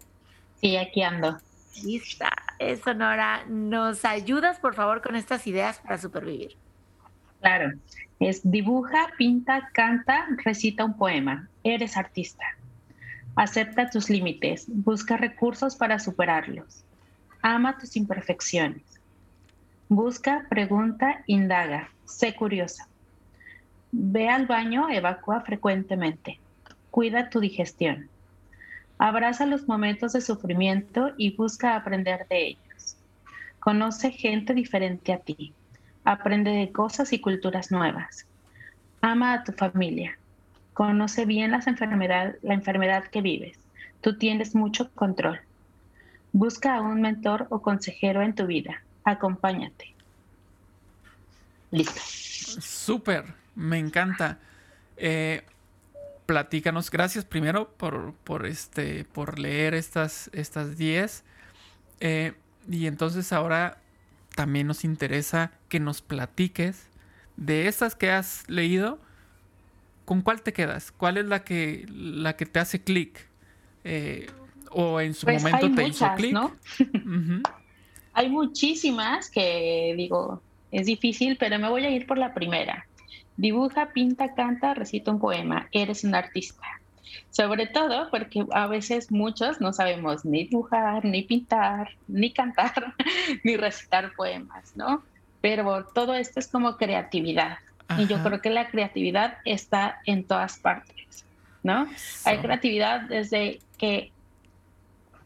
[0.62, 1.38] Sí, aquí ando.
[1.84, 2.30] Lista.
[2.60, 3.46] Eso, Nora.
[3.48, 6.56] ¿Nos ayudas, por favor, con estas ideas para supervivir?
[7.40, 7.74] Claro.
[8.20, 11.48] Es dibuja, pinta, canta, recita un poema.
[11.64, 12.44] Eres artista.
[13.38, 14.66] Acepta tus límites.
[14.68, 16.84] Busca recursos para superarlos.
[17.44, 18.82] Ama tus imperfecciones.
[19.88, 21.92] Busca, pregunta, indaga.
[22.06, 22.88] Sé curiosa.
[23.92, 26.40] Ve al baño, evacúa frecuentemente.
[26.90, 28.10] Cuida tu digestión.
[28.98, 32.98] Abraza los momentos de sufrimiento y busca aprender de ellos.
[33.60, 35.54] Conoce gente diferente a ti.
[36.04, 38.26] Aprende de cosas y culturas nuevas.
[39.00, 40.18] Ama a tu familia.
[40.78, 43.58] Conoce bien la enfermedad que vives.
[44.00, 45.40] Tú tienes mucho control.
[46.34, 48.84] Busca a un mentor o consejero en tu vida.
[49.04, 49.96] Acompáñate.
[51.72, 52.00] Listo.
[52.00, 53.24] Súper,
[53.56, 54.38] me encanta.
[54.98, 55.44] Eh,
[56.28, 61.24] platícanos, gracias primero por, por, este, por leer estas, estas 10.
[62.02, 62.34] Eh,
[62.70, 63.80] y entonces ahora
[64.36, 66.86] también nos interesa que nos platiques
[67.36, 69.07] de estas que has leído.
[70.08, 70.94] ¿Con cuál te quedas?
[70.94, 73.28] ¿Cuál es la que, la que te hace clic?
[73.84, 74.26] Eh,
[74.72, 76.32] o en su Pues momento te hizo clic.
[76.32, 76.56] ¿no?
[78.14, 80.42] Hay muchísimas que digo,
[80.72, 82.88] es difícil, pero me voy a ir por la primera.
[83.36, 85.68] Dibuja, pinta, canta, recita un poema.
[85.74, 86.66] Eres un artista.
[87.30, 92.96] Sobre todo porque a veces muchos no sabemos ni dibujar, ni pintar, ni cantar,
[93.44, 95.04] ni recitar poemas, ¿no?
[95.42, 97.58] Pero todo esto es como creatividad.
[97.98, 98.26] Y yo Ajá.
[98.26, 101.26] creo que la creatividad está en todas partes,
[101.64, 101.88] ¿no?
[102.26, 104.12] Hay creatividad desde que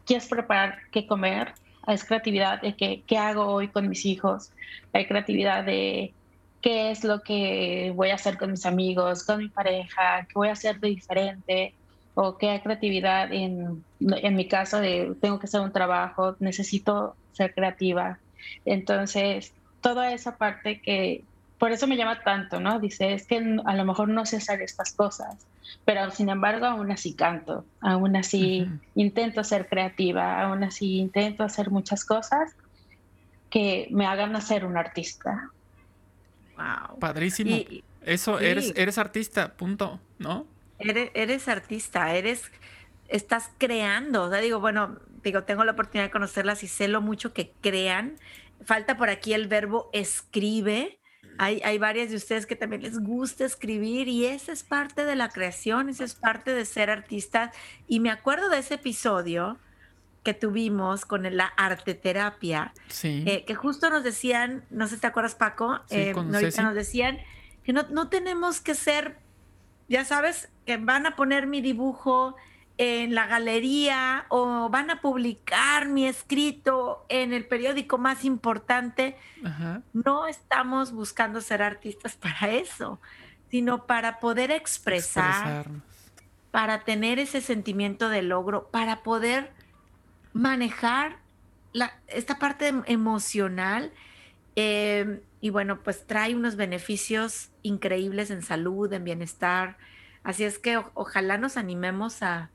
[0.06, 4.52] quieres preparar qué comer, hay creatividad de que, qué hago hoy con mis hijos,
[4.92, 6.14] hay creatividad de
[6.60, 10.48] qué es lo que voy a hacer con mis amigos, con mi pareja, qué voy
[10.48, 11.74] a hacer de diferente,
[12.14, 17.16] o qué hay creatividad en, en mi caso de tengo que hacer un trabajo, necesito
[17.32, 18.18] ser creativa.
[18.64, 21.24] Entonces, toda esa parte que,
[21.62, 22.80] por eso me llama tanto, ¿no?
[22.80, 25.46] Dice, es que a lo mejor no sé hacer estas cosas,
[25.84, 31.70] pero sin embargo aún así canto, aún así intento ser creativa, aún así intento hacer
[31.70, 32.56] muchas cosas
[33.48, 35.50] que me hagan ser un artista.
[36.56, 36.98] Wow.
[36.98, 37.52] Padrísimo.
[37.52, 38.44] Y Eso, sí.
[38.44, 40.46] eres, eres artista, punto, ¿no?
[40.80, 42.50] eres, eres artista, eres,
[43.06, 44.24] estás creando.
[44.24, 47.52] O sea, digo, bueno, digo, tengo la oportunidad de conocerlas y sé lo mucho que
[47.60, 48.16] crean.
[48.64, 50.98] Falta por aquí el verbo escribe.
[51.38, 55.16] Hay, hay varias de ustedes que también les gusta escribir y esa es parte de
[55.16, 57.54] la creación, esa es parte de ser artistas.
[57.88, 59.58] Y me acuerdo de ese episodio
[60.22, 63.24] que tuvimos con la arte terapia, Sí.
[63.26, 66.74] eh, que justo nos decían, no sé si te acuerdas Paco, Sí, eh, ahorita nos
[66.74, 67.18] decían
[67.64, 69.18] que no, no tenemos que ser,
[69.88, 72.36] ya sabes, que van a poner mi dibujo
[72.84, 79.16] en la galería o van a publicar mi escrito en el periódico más importante.
[79.44, 79.82] Ajá.
[79.92, 83.00] No estamos buscando ser artistas para eso,
[83.52, 85.66] sino para poder expresar,
[86.50, 89.52] para tener ese sentimiento de logro, para poder
[90.32, 91.18] manejar
[91.72, 93.92] la- esta parte em- emocional.
[94.54, 99.78] eh, y bueno, pues trae unos beneficios increíbles en salud, en bienestar.
[100.24, 102.50] Así es que o- ojalá nos animemos a,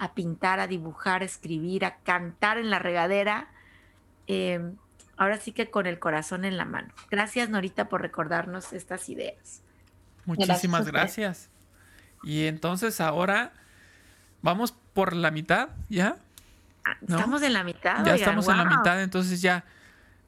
[0.00, 3.48] a pintar, a dibujar, a escribir, a cantar en la regadera.
[4.26, 4.72] eh,
[5.16, 6.88] ahora sí que con el corazón en la mano.
[7.10, 9.60] Gracias, Norita, por recordarnos estas ideas.
[10.24, 11.50] Muchísimas gracias.
[12.22, 13.52] Y entonces ahora
[14.42, 16.16] vamos por la mitad, ¿ya?
[16.86, 17.16] Ah, ¿No?
[17.16, 17.96] Estamos en la mitad.
[17.96, 19.64] ya oigan, estamos en la mitad, entonces ya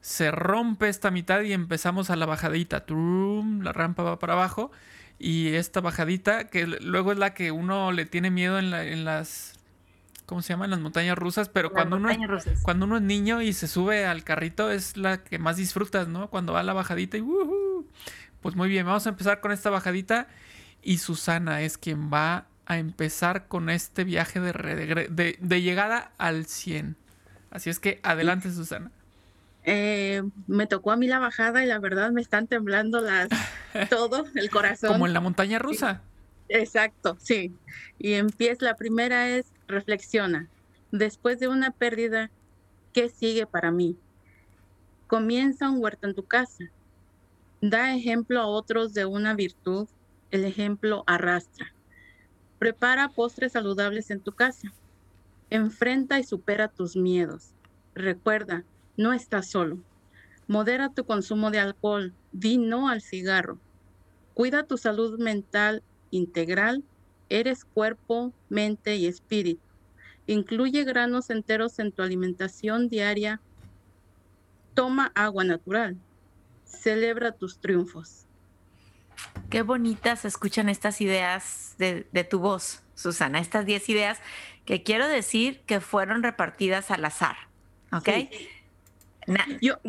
[0.01, 2.85] se rompe esta mitad y empezamos a la bajadita.
[2.85, 4.71] Trum, la rampa va para abajo.
[5.17, 9.05] Y esta bajadita, que luego es la que uno le tiene miedo en, la- en
[9.05, 9.53] las.
[10.25, 10.69] ¿Cómo se llaman?
[10.69, 11.49] Las montañas rusas.
[11.49, 12.61] Pero Las cuando uno, rusas.
[12.63, 16.29] cuando uno es niño y se sube al carrito, es la que más disfrutas, ¿no?
[16.29, 17.21] Cuando va a la bajadita y.
[17.21, 17.87] ¡wujú!
[18.41, 20.27] Pues muy bien, vamos a empezar con esta bajadita.
[20.81, 26.97] Y Susana es quien va a empezar con este viaje de, de llegada al 100.
[27.51, 28.91] Así es que adelante, Susana.
[29.65, 33.29] Eh, me tocó a mí la bajada y la verdad me están temblando las
[33.89, 34.91] todo el corazón.
[34.91, 36.01] Como en la montaña rusa.
[36.53, 37.51] Exacto, sí.
[37.97, 40.51] Y empieza, la primera es reflexiona.
[40.91, 42.29] Después de una pérdida,
[42.93, 43.97] ¿qué sigue para mí?
[45.07, 46.65] Comienza un huerto en tu casa.
[47.59, 49.89] Da ejemplo a otros de una virtud.
[50.29, 51.73] El ejemplo arrastra.
[52.59, 54.75] Prepara postres saludables en tu casa.
[55.49, 57.55] Enfrenta y supera tus miedos.
[57.95, 58.63] Recuerda,
[58.95, 59.79] no estás solo.
[60.45, 62.15] Modera tu consumo de alcohol.
[62.31, 63.59] Di no al cigarro.
[64.35, 66.83] Cuida tu salud mental integral.
[67.29, 69.61] Eres cuerpo, mente y espíritu.
[70.27, 73.41] Incluye granos enteros en tu alimentación diaria.
[74.73, 75.97] Toma agua natural.
[76.65, 78.25] Celebra tus triunfos.
[79.49, 83.39] Qué bonitas se escuchan estas ideas de, de tu voz, Susana.
[83.39, 84.19] Estas 10 ideas
[84.65, 87.35] que quiero decir que fueron repartidas al azar.
[87.91, 88.09] ¿Ok?
[88.29, 88.47] Sí.
[89.61, 89.79] Yo,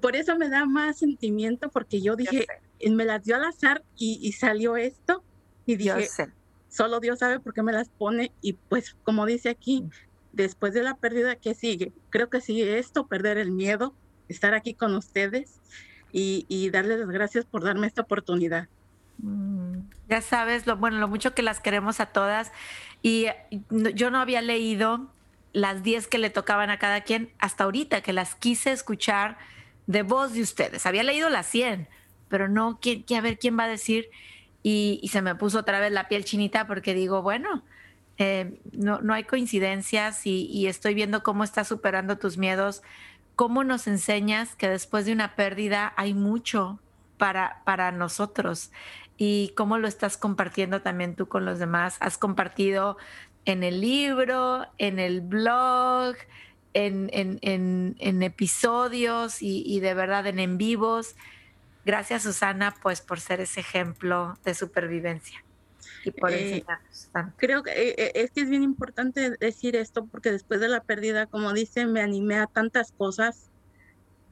[0.00, 2.46] por eso me da más sentimiento porque yo dije,
[2.90, 5.22] me las dio al azar y, y salió esto
[5.66, 6.32] y yo dije, sé.
[6.68, 9.88] solo Dios sabe por qué me las pone y pues como dice aquí,
[10.32, 11.92] después de la pérdida, ¿qué sigue?
[12.10, 13.96] Creo que sigue esto, perder el miedo,
[14.28, 15.60] estar aquí con ustedes
[16.12, 18.68] y, y darles las gracias por darme esta oportunidad.
[19.18, 22.52] Mm, Ya sabes, lo, bueno, lo mucho que las queremos a todas.
[23.02, 23.26] Y
[23.70, 25.12] yo no había leído
[25.52, 29.38] las 10 que le tocaban a cada quien hasta ahorita, que las quise escuchar
[29.86, 30.86] de voz de ustedes.
[30.86, 31.88] Había leído las 100,
[32.28, 34.08] pero no, que, que a ver quién va a decir.
[34.66, 37.62] Y, se me puso otra vez la piel chinita porque digo, bueno,
[38.16, 42.82] eh, no, no hay coincidencias y, estoy viendo cómo estás superando tus miedos,
[43.36, 46.80] cómo nos enseñas que después de una pérdida hay mucho
[47.18, 48.72] para, para nosotros
[49.18, 51.98] y cómo lo estás compartiendo también tú con los demás.
[52.00, 52.96] Has compartido
[53.44, 56.16] en el libro, en el blog,
[56.72, 61.16] en, en- en- episodios y de verdad en en vivos.
[61.84, 65.44] Gracias Susana pues por ser ese ejemplo de supervivencia
[66.04, 67.34] y por Eh, enseñarnos tanto.
[67.36, 70.82] Creo que eh, eh, es que es bien importante decir esto porque después de la
[70.82, 73.50] pérdida, como dicen, me animé a tantas cosas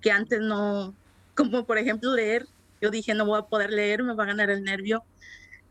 [0.01, 0.95] que antes no,
[1.35, 2.47] como por ejemplo leer,
[2.81, 5.05] yo dije no voy a poder leer, me va a ganar el nervio.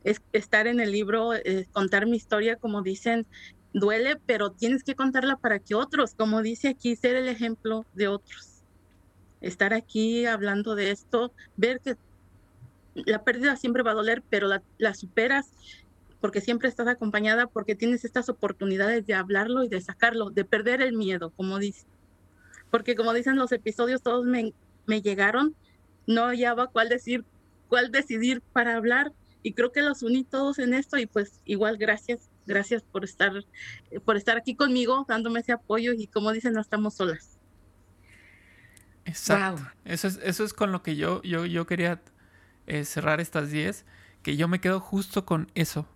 [0.04, 3.28] Es, estar en el libro, eh, contar mi historia, como dicen,
[3.74, 8.08] duele, pero tienes que contarla para que otros, como dice aquí, ser el ejemplo de
[8.08, 8.51] otros.
[9.42, 11.98] Estar aquí hablando de esto, ver que
[12.94, 15.52] la pérdida siempre va a doler, pero la, superas
[16.20, 20.82] porque siempre estás acompañada, porque tienes estas oportunidades de hablarlo y de sacarlo, de perder
[20.82, 21.88] el miedo, como dice.
[22.70, 24.54] Porque como dicen los episodios, todos me,
[24.86, 25.56] me llegaron,
[26.06, 27.26] no hallaba cuál decir,
[27.70, 31.78] cuál decidir para hablar, y creo que los uní todos en esto, y pues igual
[31.78, 33.32] gracias, gracias por estar,
[34.06, 37.41] por estar aquí conmigo, dándome ese apoyo, y como dicen, no estamos solas.
[39.06, 39.62] Exacto.
[39.62, 39.72] Wow.
[39.86, 42.02] Eso, es, eso es con lo que yo, yo, yo quería
[42.68, 43.86] eh, cerrar estas 10,
[44.24, 45.88] que yo me quedo justo con eso.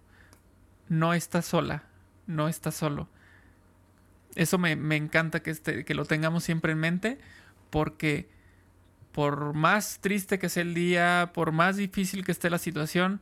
[0.89, 1.84] No estás sola,
[2.28, 3.08] no estás solo.
[4.36, 7.20] Eso me, me encanta que, este, que lo tengamos siempre en mente,
[7.70, 8.30] porque
[9.12, 13.22] por más triste que sea el día, por más difícil que esté la situación,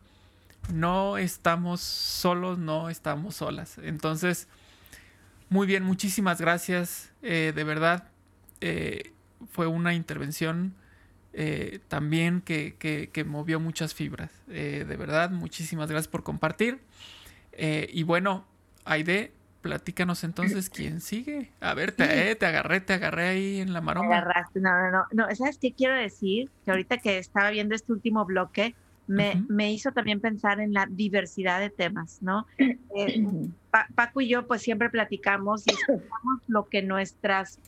[0.73, 3.77] no estamos solos, no estamos solas.
[3.77, 4.47] Entonces,
[5.49, 7.11] muy bien, muchísimas gracias.
[7.21, 8.09] Eh, de verdad,
[8.61, 9.12] eh,
[9.51, 10.73] fue una intervención
[11.33, 14.31] eh, también que, que, que, movió muchas fibras.
[14.47, 16.79] de verdad, muchísimas gracias por compartir.
[17.57, 18.45] y bueno,
[18.85, 19.31] Aide,
[19.63, 21.49] platícanos entonces quién sigue.
[21.59, 24.05] A ver, te, te agarré, te agarré ahí en la maroma.
[24.05, 25.35] agarraste, no, no, no, no.
[25.35, 26.51] ¿Sabes qué quiero decir?
[26.65, 28.75] Que ahorita que estaba viendo este último bloque,
[29.07, 32.45] me, me, hizo también pensar en la diversidad de temas, ¿no?
[32.57, 33.25] Eh,
[33.95, 37.59] Paco y yo pues siempre platicamos y escuchamos lo que nuestras,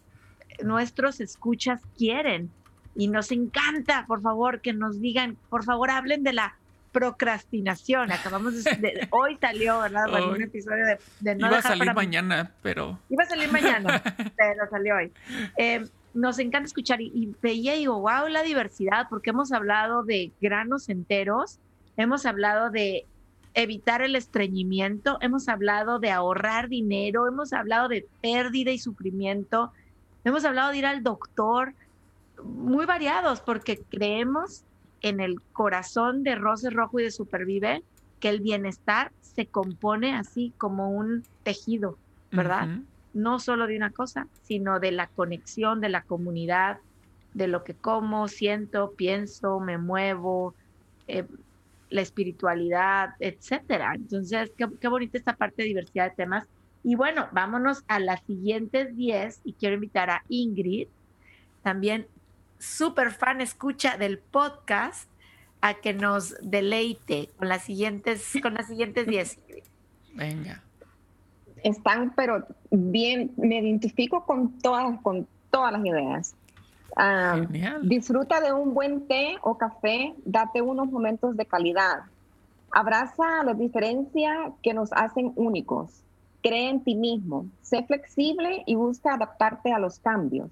[0.63, 2.49] nuestros escuchas quieren
[2.95, 6.55] y nos encanta, por favor, que nos digan, por favor, hablen de la
[6.91, 8.11] procrastinación.
[8.11, 10.05] Acabamos de, hoy salió, ¿verdad?
[10.29, 12.97] un episodio de, de no Iba a salir mañana, pero...
[13.09, 14.01] Iba a salir mañana,
[14.37, 15.11] pero salió hoy.
[15.57, 20.31] Eh, nos encanta escuchar y, veía y digo, wow, la diversidad, porque hemos hablado de
[20.39, 21.59] granos enteros,
[21.97, 23.05] hemos hablado de
[23.53, 29.73] evitar el estreñimiento, hemos hablado de ahorrar dinero, hemos hablado de pérdida y sufrimiento,
[30.25, 31.73] hemos hablado de ir al doctor,
[32.43, 34.63] muy variados, porque creemos
[35.01, 37.83] en el corazón de Rose Rojo y de Supervive
[38.19, 41.97] que el bienestar se compone así como un tejido,
[42.31, 42.67] ¿verdad?
[43.13, 46.79] no solo de una cosa, sino de la conexión, de la comunidad,
[47.33, 50.53] de lo que como, siento, pienso, me muevo,
[51.07, 51.25] eh,
[51.89, 53.93] la espiritualidad, etcétera.
[53.95, 56.45] Entonces, qué, bonita esta parte de diversidad de temas.
[56.85, 60.87] Y bueno, vámonos a las siguientes 10 y quiero invitar a Ingrid,
[61.63, 62.07] también
[62.59, 65.09] súper fan escucha del podcast,
[65.61, 69.39] a que nos deleite con las siguientes, con las siguientes 10.
[70.13, 70.61] Venga
[71.65, 76.35] están, pero bien, me identifico con todas, con todas las ideas.
[77.81, 82.03] disfruta de un buen té o café, date unos momentos de calidad.
[82.71, 86.04] Abraza las diferencias que nos hacen únicos.
[86.45, 87.47] Cree en ti mismo.
[87.63, 90.51] Sé flexible y busca adaptarte a los cambios.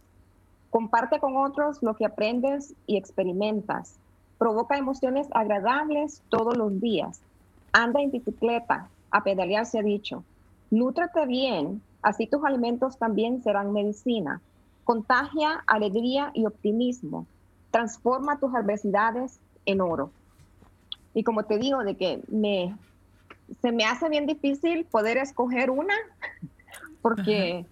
[0.72, 4.00] Comparte con otros lo que aprendes y experimentas.
[4.40, 7.22] Provoca emociones agradables todos los días.
[7.74, 8.90] Anda en bicicleta.
[9.12, 10.24] A pedalear se ha dicho.
[10.72, 14.42] Nútrate bien, así tus alimentos también serán medicina.
[14.86, 17.28] Contagia alegría y optimismo.
[17.70, 20.10] Transforma tus adversidades en oro.
[21.14, 22.76] Y como te digo, de que me,
[23.62, 25.96] se me hace bien difícil poder escoger una,
[27.02, 27.66] porque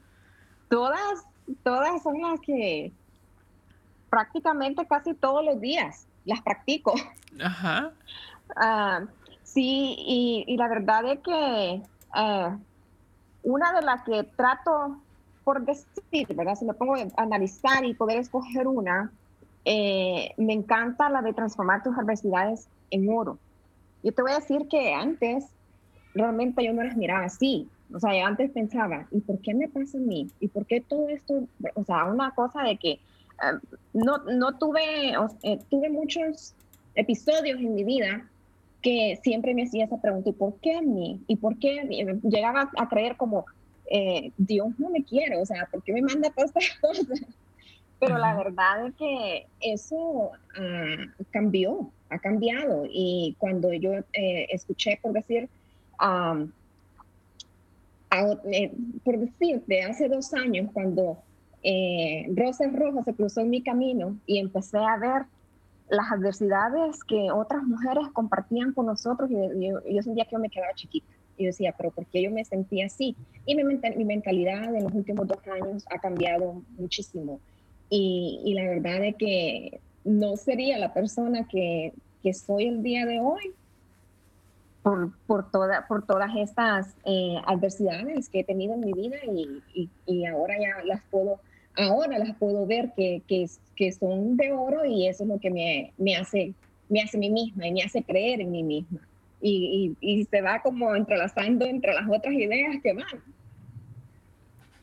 [0.69, 1.25] todas,
[1.63, 2.91] todas son las que
[4.09, 6.93] prácticamente casi todos los días las practico.
[7.43, 7.91] Ajá.
[8.57, 9.05] Ah,
[9.43, 11.81] sí, y, la verdad es que
[12.17, 12.57] eh,
[13.43, 14.97] una de las que trato
[15.43, 16.55] por decir, ¿verdad?
[16.55, 19.11] Si me pongo a analizar y poder escoger una,
[19.65, 23.37] eh, me encanta la de transformar tus adversidades en oro.
[24.03, 25.45] Yo te voy a decir que antes
[26.13, 27.67] realmente yo no las miraba así.
[27.93, 30.29] O sea, yo antes pensaba, ¿y por qué me pasa a mí?
[30.39, 31.47] ¿Y por qué todo esto?
[31.75, 32.99] O sea, una cosa de que eh,
[33.93, 36.53] no, no tuve, eh, tuve muchos
[36.95, 38.25] episodios en mi vida
[38.81, 41.21] que siempre me hacía esa pregunta, ¿y por qué a mí?
[41.27, 43.45] ¿Y por qué llegaba a creer como,
[43.93, 47.21] eh, Dios no me quiere, o sea, ¿por qué me manda todas estas cosas?
[47.99, 52.85] Pero la verdad es que eso ah, cambió, ha cambiado.
[52.89, 55.49] Y cuando yo eh, escuché, por decir,
[58.51, 58.71] eh,
[59.03, 61.17] por decir, de hace dos años, cuando
[62.35, 65.25] Rosas Rojas se cruzó en mi camino y empecé a ver
[65.91, 70.73] las adversidades que otras mujeres compartían con nosotros y yo, sentía que yo me quedaba
[70.73, 71.05] chiquita.
[71.37, 73.15] Y yo decía, pero ¿por qué yo me sentía así?
[73.45, 77.39] Y mi, mi mentalidad en los últimos dos años ha cambiado muchísimo.
[77.89, 81.91] Y, y, la verdad es que no sería la persona que,
[82.23, 83.51] que soy el día de hoy
[84.83, 89.61] por, por, toda, por todas estas eh, adversidades que he tenido en mi vida y,
[89.73, 91.39] y, y ahora ya las puedo
[91.77, 95.49] ahora las puedo ver que, que, que son de oro y eso es lo que
[95.49, 96.53] me, me, hace,
[96.89, 98.99] me hace mí misma y me hace creer en mí misma.
[99.43, 103.23] Y, y, se va como entrelazando entre las otras ideas que van.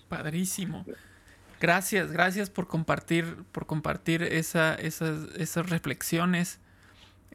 [0.09, 0.84] Padrísimo.
[1.61, 6.59] Gracias, gracias por compartir, por compartir esa, esas, esas reflexiones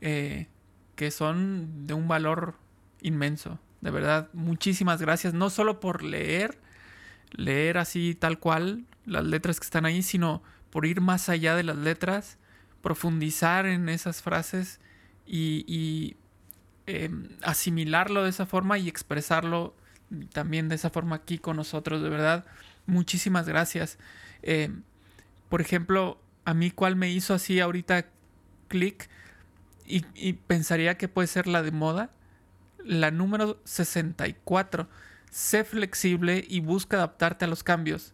[0.01, 0.47] eh,
[0.95, 2.55] que son de un valor
[3.01, 3.59] inmenso.
[3.81, 5.33] De verdad, muchísimas gracias.
[5.33, 6.57] No solo por leer,
[7.31, 11.63] leer así tal cual las letras que están ahí, sino por ir más allá de
[11.63, 12.37] las letras,
[12.81, 14.79] profundizar en esas frases
[15.25, 16.15] y,
[16.85, 19.75] em, asimilarlo de esa forma y expresarlo
[20.31, 22.45] también de esa forma aquí con nosotros, de verdad.
[22.85, 23.97] Muchísimas gracias.
[24.41, 24.83] Em,
[25.49, 28.05] por ejemplo, a mí cuál me hizo así ahorita
[28.67, 29.09] clic
[29.85, 32.09] y, pensaría que puede ser la de moda,
[32.83, 34.87] la número 64
[35.29, 38.13] sé flexible y busca adaptarte a los cambios.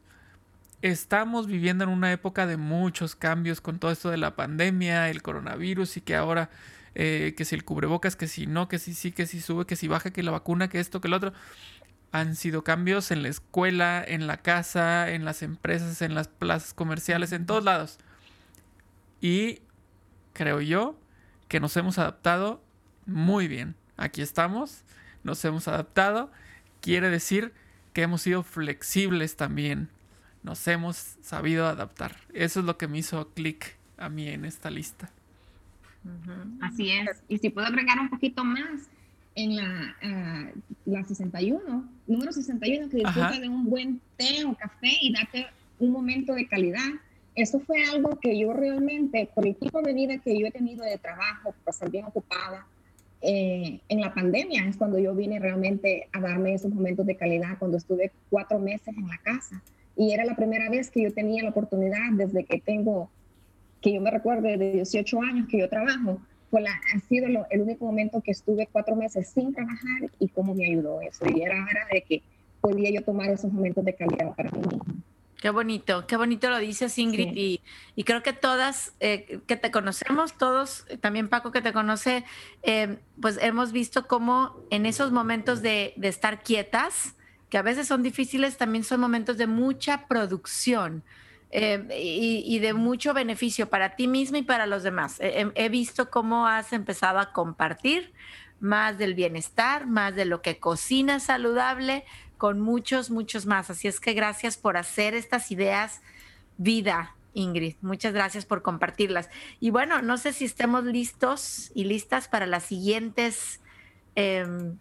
[0.81, 5.21] Estamos viviendo en una época de muchos cambios con todo esto de la pandemia, el
[5.21, 6.49] coronavirus y que ahora
[6.95, 9.75] eh, que si el cubrebocas, que si no, que si sí, que si sube, que
[9.75, 11.33] si baja, que la vacuna, que esto, que lo otro.
[12.11, 16.73] Han sido cambios en la escuela, en la casa, en las empresas, en las plazas
[16.73, 17.99] comerciales, en todos lados.
[19.21, 19.61] Y
[20.33, 20.97] creo yo
[21.49, 22.63] que nos hemos adaptado
[23.05, 23.75] muy bien.
[23.97, 24.83] Aquí estamos,
[25.23, 26.31] nos hemos adaptado.
[26.79, 27.51] Quiere decir
[27.91, 29.89] que hemos sido flexibles también.
[30.43, 32.15] Nos hemos sabido adaptar.
[32.33, 35.11] Eso es lo que me hizo clic a mí en esta lista.
[36.61, 37.21] Así es.
[37.27, 38.87] Y si puedo agregar un poquito más,
[39.35, 44.91] en la, uh, la 61, número 61, que disfruta de un buen té o café
[45.01, 45.47] y date
[45.79, 46.89] un momento de calidad.
[47.39, 50.83] Eso fue algo que yo realmente, por el tipo de vida que yo he tenido
[50.83, 52.67] de trabajo, por estar bien ocupada,
[53.21, 57.57] eh, en la pandemia es cuando yo vine realmente a darme esos momentos de calidad,
[57.57, 59.63] cuando estuve cuatro meses en la casa.
[59.95, 63.09] Y era la primera vez que yo tenía la oportunidad desde que tengo
[63.79, 66.19] que yo me recuerdo de 18 años que yo trabajo,
[66.51, 70.53] fue la, ha sido el único momento que estuve cuatro meses sin trabajar y cómo
[70.53, 71.23] me ayudó eso.
[71.33, 72.21] Y era hora de que
[72.59, 74.61] podía yo tomar esos momentos de calidad para mí
[75.41, 77.61] Qué bonito, qué bonito lo dices Ingrid y,
[77.95, 82.25] y, creo que todas eh, que te conocemos, todos, también Paco que te conoce,
[82.63, 87.15] eh, pues hemos visto cómo en esos momentos de, de, estar quietas,
[87.49, 91.03] que a veces son difíciles, también son momentos de mucha producción.
[91.51, 95.17] Eh, y, de mucho beneficio para ti misma y para los demás.
[95.19, 98.13] He, visto cómo has empezado a compartir
[98.59, 102.05] más del bienestar, más de lo que cocina saludable,
[102.39, 103.69] con muchos, muchos más.
[103.69, 106.01] Así es que gracias por hacer estas ideas
[106.57, 107.75] vida, Ingrid.
[107.81, 109.29] Muchas gracias por compartirlas.
[109.59, 113.59] Y bueno, no sé si estemos listos y listas para las siguientes
[114.15, 114.77] 10 em,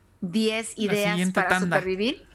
[0.77, 2.27] ideas para supervivir.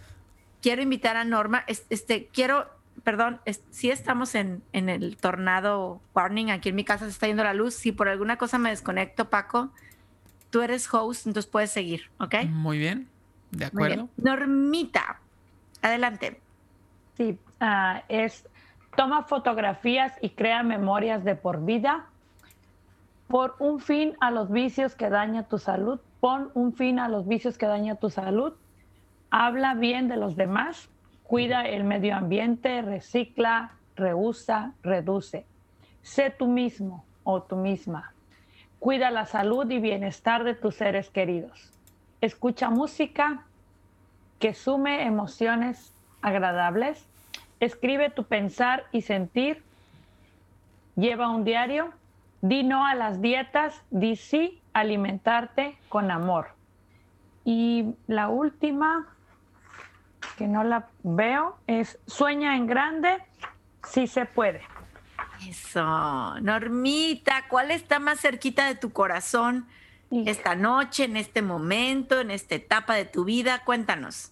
[0.61, 2.67] Quiero invitar a Norma, este, quiero
[3.03, 3.39] perdón,
[3.71, 6.51] si estamos en, el tornado warning.
[6.51, 7.73] Aquí en mi casa se está yendo la luz.
[7.73, 9.71] Si por alguna cosa me desconecto, Paco,
[10.49, 12.35] tú eres host, entonces puedes seguir, ¿ok?
[12.49, 13.07] Muy bien,
[13.57, 14.09] de acuerdo.
[14.17, 15.19] Normita,
[15.81, 16.39] adelante.
[17.15, 18.47] Sí, ah, es
[18.95, 22.05] toma fotografías y crea memorias de por vida.
[23.27, 25.99] Por un fin a los vicios que daña tu salud.
[26.19, 28.53] Pon un fin a los vicios que daña tu salud.
[29.31, 30.89] Habla bien de los demás
[31.33, 35.47] Cuida el medio ambiente, recicla, reusa, reduce.
[36.03, 38.13] Sé tú mismo o tú misma.
[38.77, 41.71] Cuida la salud y bienestar de tus seres queridos.
[42.23, 43.43] Escucha música
[44.39, 47.05] que sume emociones agradables.
[47.59, 49.61] Escribe tu pensar y sentir.
[50.95, 51.91] Lleva un diario.
[52.39, 53.81] Di no a las dietas.
[53.89, 56.47] Di sí alimentarte con amor.
[57.43, 59.05] Y la última,
[60.37, 63.17] que no la veo, es Sueña en grande,
[63.85, 64.61] si se puede.
[65.45, 69.67] Eso, Normita, ¿cuál está más cerquita de tu corazón
[70.25, 73.63] esta noche, en este momento, en esta etapa de tu vida?
[73.65, 74.31] Cuéntanos.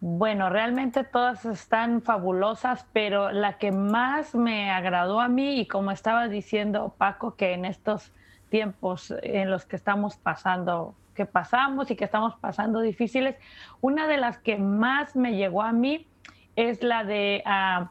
[0.00, 5.90] Bueno, realmente todas están fabulosas, pero la que más me agradó a mí y como
[5.90, 8.12] estaba diciendo Paco, que en estos
[8.48, 13.34] tiempos en los que estamos pasando que pasamos y que estamos pasando difíciles.
[13.80, 16.06] Una de las que más me llegó a mí
[16.54, 17.90] es la de ah,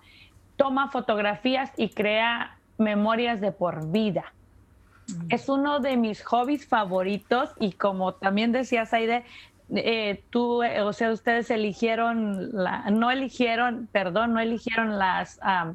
[0.55, 4.34] toma fotografías y crea memorias de por vida.
[5.29, 9.23] Es uno de mis hobbies favoritos y como también decía Saide,
[9.75, 15.73] eh, tú, eh, o sea, ustedes eligieron, la, no eligieron, perdón, no eligieron las, ah,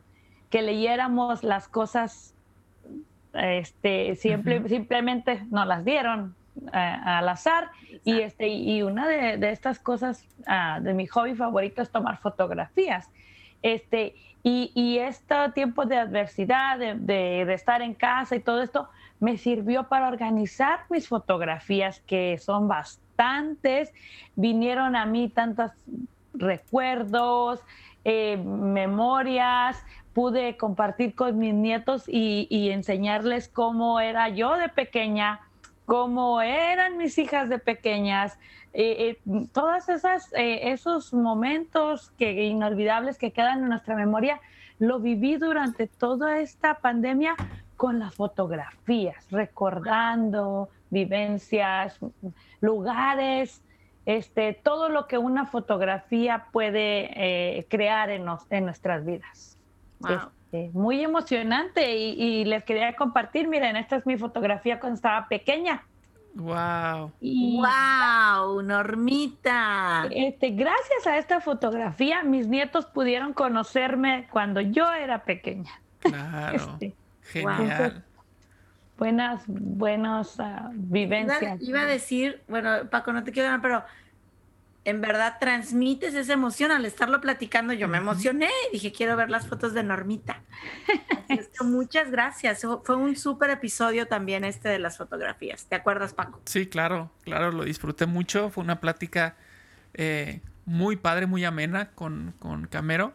[0.51, 2.35] que leyéramos las cosas,
[3.35, 6.35] este, simplemente nos las dieron,
[6.73, 7.71] al azar.
[8.05, 13.09] Y este y una de, estas cosas ah, de mi hobby favorito es tomar fotografías.
[13.63, 18.89] Este y, y este tiempo de adversidad de, de, estar en casa y todo esto
[19.23, 23.95] me sirvió para organizar mis fotografías que son bastantes.
[24.35, 25.71] Vinieron a mí tantos
[26.35, 27.61] recuerdos
[28.05, 29.81] eh, memorias.
[30.13, 35.41] Pude compartir con mis nietos y, enseñarles cómo era yo de pequeña
[35.85, 38.39] cómo eran mis hijas de pequeñas,
[38.73, 44.41] eh, eh, todas esas eh, esos momentos que inolvidables que quedan en nuestra memoria,
[44.79, 47.37] lo viví durante toda esta pandemia
[47.83, 51.99] con las fotografías, recordando vivencias,
[52.61, 53.61] lugares,
[54.07, 59.59] este, todo lo que una fotografía puede crear en, en, nuestras vidas.
[60.09, 65.83] Este, muy emocionante y, les quería compartir, miren, esta es mi fotografía cuando estaba pequeña.
[66.35, 67.11] Wow.
[67.21, 70.07] wow, Normita.
[70.09, 75.73] Este, gracias a esta fotografía, mis nietos pudieron conocerme cuando yo era pequeña.
[75.99, 76.57] Claro.
[76.57, 76.95] Este,
[77.31, 78.05] Genial.
[78.99, 81.61] buenas, buenas ah, vivencias.
[81.61, 83.85] Iba, iba a decir, bueno, Paco, no te quiero ganar, pero
[84.85, 87.73] en verdad transmites esa emoción al estarlo platicando.
[87.73, 90.43] Yo me emocioné y dije, quiero ver las fotos de Normita.
[91.11, 92.67] Así es que muchas gracias.
[92.83, 95.67] Fue un súper episodio también este de las fotografías.
[95.67, 96.41] ¿Te acuerdas, Paco?
[96.47, 98.51] Sí, claro, claro, lo disfruté mucho.
[98.51, 99.37] Fue una plática
[99.95, 103.13] eh, muy padre, muy amena con, con Camero.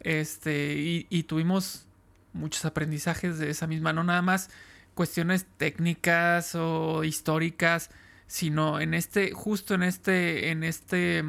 [0.00, 1.86] Este, y, y tuvimos
[2.32, 4.50] muchos aprendizajes de esa misma, no nada más
[4.94, 7.90] cuestiones técnicas o históricas,
[8.26, 11.24] sino en este, justo en este, en este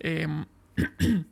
[0.00, 0.44] em,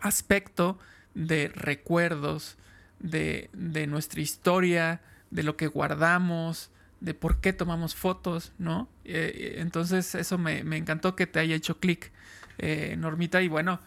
[0.00, 0.78] aspecto
[1.14, 2.56] de recuerdos,
[2.98, 5.00] de, de, nuestra historia,
[5.30, 8.88] de lo que guardamos, de por qué tomamos fotos, ¿no?
[9.04, 12.12] Eh, entonces eso me, me, encantó que te haya hecho clic,
[12.58, 13.80] eh, Normita, y bueno,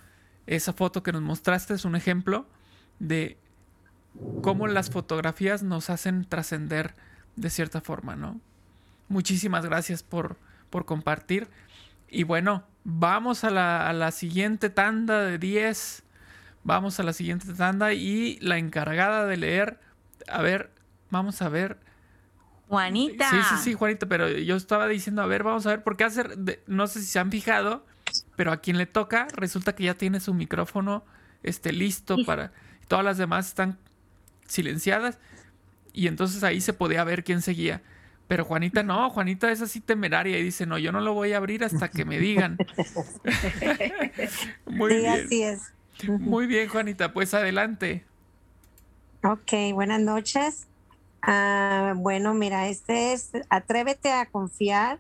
[0.48, 2.48] esa foto que nos mostraste es un ejemplo
[3.00, 3.38] de
[4.42, 6.96] cómo las fotografías nos hacen trascender
[7.36, 8.40] de cierta forma, ¿no?
[9.08, 10.38] Muchísimas gracias por,
[10.70, 11.48] por compartir.
[12.10, 16.04] Y bueno, vamos a la, a la siguiente tanda de 10.
[16.64, 19.80] Vamos a la siguiente tanda y la encargada de leer,
[20.30, 20.72] a ver,
[21.10, 21.80] vamos a ver.
[22.70, 23.30] Juanita.
[23.30, 26.38] Sí, sí, sí, Juanita, pero yo estaba diciendo, a ver, vamos a ver, porque hacer,
[26.68, 27.86] no sé si se han fijado,
[28.36, 31.04] pero a quien le toca, resulta que ya tiene su micrófono
[31.44, 32.52] este, listo para...
[32.88, 33.78] Todas las demás están
[34.48, 35.20] silenciadas
[35.94, 37.82] y entonces ahí se podía ver quién seguía.
[38.28, 41.38] Pero Juanita no, Juanita es así temeraria y dice, no, yo no lo voy a
[41.38, 42.58] abrir hasta que me digan.
[44.66, 45.26] Muy sí, bien.
[45.26, 45.74] así es.
[46.08, 48.06] Muy bien, Juanita, pues adelante.
[49.24, 50.68] Ok, buenas noches.
[51.26, 55.00] Uh, bueno, mira, este es, atrévete a confiar,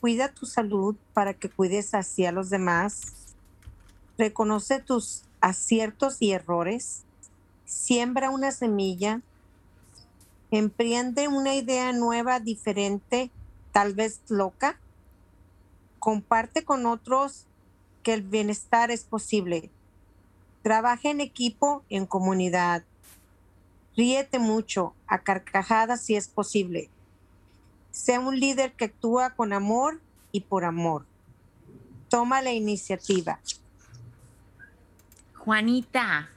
[0.00, 3.34] cuida tu salud para que cuides así a los demás,
[4.16, 7.04] reconoce tus aciertos y errores,
[7.66, 9.20] siembra una semilla,
[10.50, 13.30] emprende una idea nueva, diferente,
[13.72, 14.78] tal vez loca,
[15.98, 17.44] comparte con otros
[18.02, 19.70] que el bienestar es posible.
[20.62, 22.84] Trabaja en equipo, en comunidad.
[23.96, 26.88] Ríete mucho, a carcajadas si es posible.
[27.90, 30.00] Sea un líder que actúa con amor
[30.30, 31.06] y por amor.
[32.08, 33.40] Toma la iniciativa.
[35.34, 36.30] Juanita,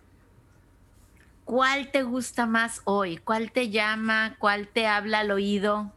[1.50, 3.18] ¿cuál te gusta más hoy?
[3.18, 4.36] ¿Cuál te llama?
[4.38, 5.92] ¿Cuál te habla al oído?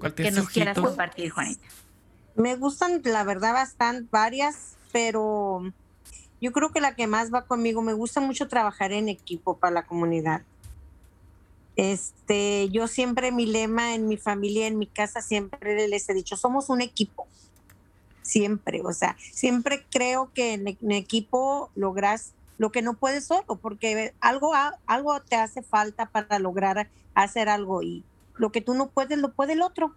[0.00, 1.64] ¿Cuál te que nos quieras compartir, Juanita.
[2.34, 5.72] Me gustan, la verdad, bastante varias, pero
[6.40, 9.72] yo creo que la que más va conmigo, me gusta mucho trabajar en equipo para
[9.72, 10.42] la comunidad.
[11.76, 16.36] Este, yo siempre mi lema en mi familia, en mi casa, siempre les he dicho,
[16.36, 17.28] somos un equipo.
[18.22, 23.56] Siempre, o sea, siempre creo que en, en equipo logras lo que no puedes solo,
[23.60, 24.52] porque algo,
[24.86, 28.04] algo te hace falta para lograr hacer algo y
[28.36, 29.94] lo que tú no puedes, lo puede el otro.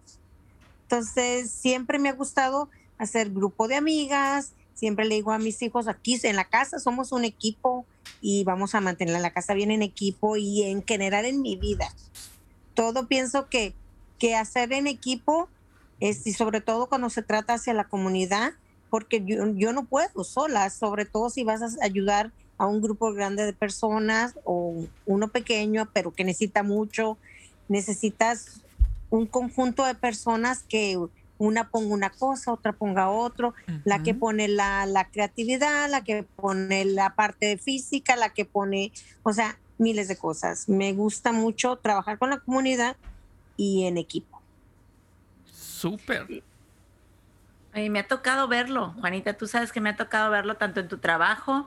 [0.82, 5.88] Entonces, siempre me ha gustado hacer grupo de amigas, siempre le digo a mis hijos,
[5.88, 7.86] aquí en la casa somos un equipo
[8.20, 11.94] y vamos a mantener la casa bien en equipo y en general en mi vida.
[12.74, 13.74] Todo pienso que,
[14.18, 15.48] que hacer en equipo
[16.00, 18.52] es, y sobre todo cuando se trata hacia la comunidad,
[18.90, 23.10] porque yo, yo no puedo sola, sobre todo si vas a ayudar a un grupo
[23.14, 27.16] grande de personas o uno pequeño, pero que necesita mucho.
[27.68, 28.60] Necesitas
[29.08, 30.98] un conjunto de personas que
[31.38, 33.54] una ponga una cosa, otra ponga otro,
[33.84, 38.92] la que pone la, la, creatividad, la que pone la parte física, la que pone,
[39.22, 40.68] o sea, miles de cosas.
[40.68, 42.94] Me gusta mucho trabajar con la comunidad
[43.56, 44.42] y en equipo.
[45.50, 46.42] Súper.
[47.74, 50.88] Y me ha tocado verlo, Juanita, tú sabes que me ha tocado verlo tanto en
[50.88, 51.66] tu trabajo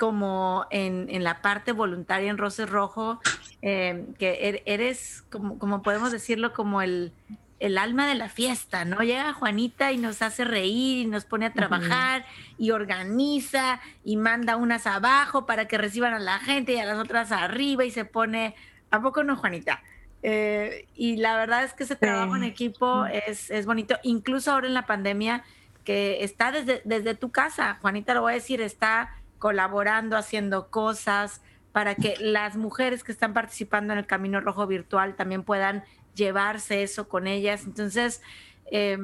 [0.00, 3.20] como en, en, la parte voluntaria en Roses Rojo,
[3.60, 7.12] eh, que er, eres, como, como, podemos decirlo, como el,
[7.58, 9.02] el, alma de la fiesta, ¿no?
[9.02, 12.54] Llega Juanita y nos hace reír y nos pone a trabajar uh -huh.
[12.56, 16.98] y organiza y manda unas abajo para que reciban a la gente y a las
[16.98, 18.54] otras arriba y se pone,
[18.90, 19.82] ¿a poco no, Juanita?
[20.22, 22.38] Eh, y la verdad es que ese trabajo sí.
[22.38, 25.44] en equipo es, es bonito, incluso ahora en la pandemia,
[25.84, 31.40] que está desde, desde tu casa, Juanita lo voy a decir, está colaborando, haciendo cosas
[31.72, 35.82] para que las mujeres que están participando en el Camino Rojo Virtual también puedan
[36.14, 37.64] llevarse eso con ellas.
[37.64, 38.22] Entonces,
[38.70, 38.98] eh,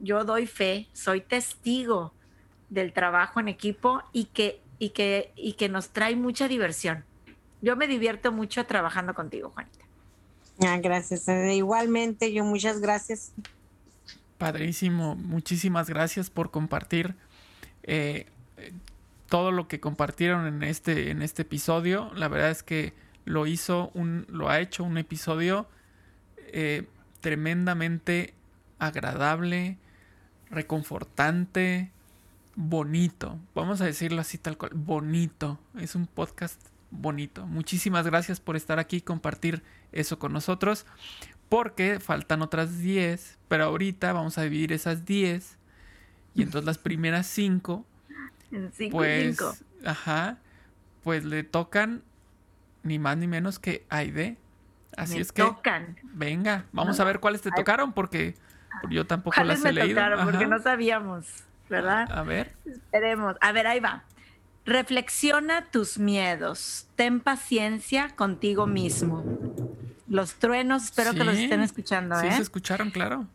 [0.00, 2.12] yo doy fe, soy testigo
[2.68, 7.04] del trabajo en equipo y que, y, que, y que nos trae mucha diversión.
[7.62, 9.84] Yo me divierto mucho trabajando contigo, Juanita.
[10.62, 11.28] Ah, gracias.
[11.28, 13.32] Igualmente, yo muchas gracias.
[14.36, 17.14] Padrísimo, muchísimas gracias por compartir
[17.82, 18.26] eh,
[19.30, 22.10] todo lo que compartieron en este, en este episodio.
[22.14, 22.92] La verdad es que
[23.24, 25.68] lo hizo un, lo ha hecho un episodio
[26.52, 26.86] eh,
[27.20, 28.34] tremendamente
[28.78, 29.78] agradable,
[30.50, 31.92] reconfortante,
[32.56, 33.38] bonito.
[33.54, 35.60] Vamos a decirlo así tal cual, bonito.
[35.78, 36.60] Es un podcast
[36.90, 37.46] bonito.
[37.46, 39.62] Muchísimas gracias por estar aquí y compartir
[39.92, 40.86] eso con nosotros.
[41.48, 45.56] Porque faltan otras 10, pero ahorita vamos a dividir esas 10.
[46.34, 47.84] Y entonces las primeras 5, En
[48.50, 49.54] cinco y pues, cinco.
[49.84, 50.38] ajá,
[51.02, 52.02] pues le tocan
[52.82, 54.36] ni más ni menos que Aide.
[54.96, 55.96] Así Me es que, tocan.
[56.02, 58.34] venga, vamos a ver cuáles te tocaron porque
[58.90, 59.96] yo tampoco ¿Cuáles las he me leído.
[60.00, 60.24] tocaron?
[60.24, 61.26] Porque no sabíamos,
[61.68, 62.10] ¿verdad?
[62.10, 63.36] A ver, Esperemos.
[63.40, 64.02] A ver, ahí va.
[64.66, 66.86] Reflexiona tus miedos.
[66.96, 69.24] Ten paciencia contigo mismo.
[70.08, 72.32] Los truenos, espero que los estén escuchando, sí ¿eh?
[72.32, 73.26] se escucharon, claro.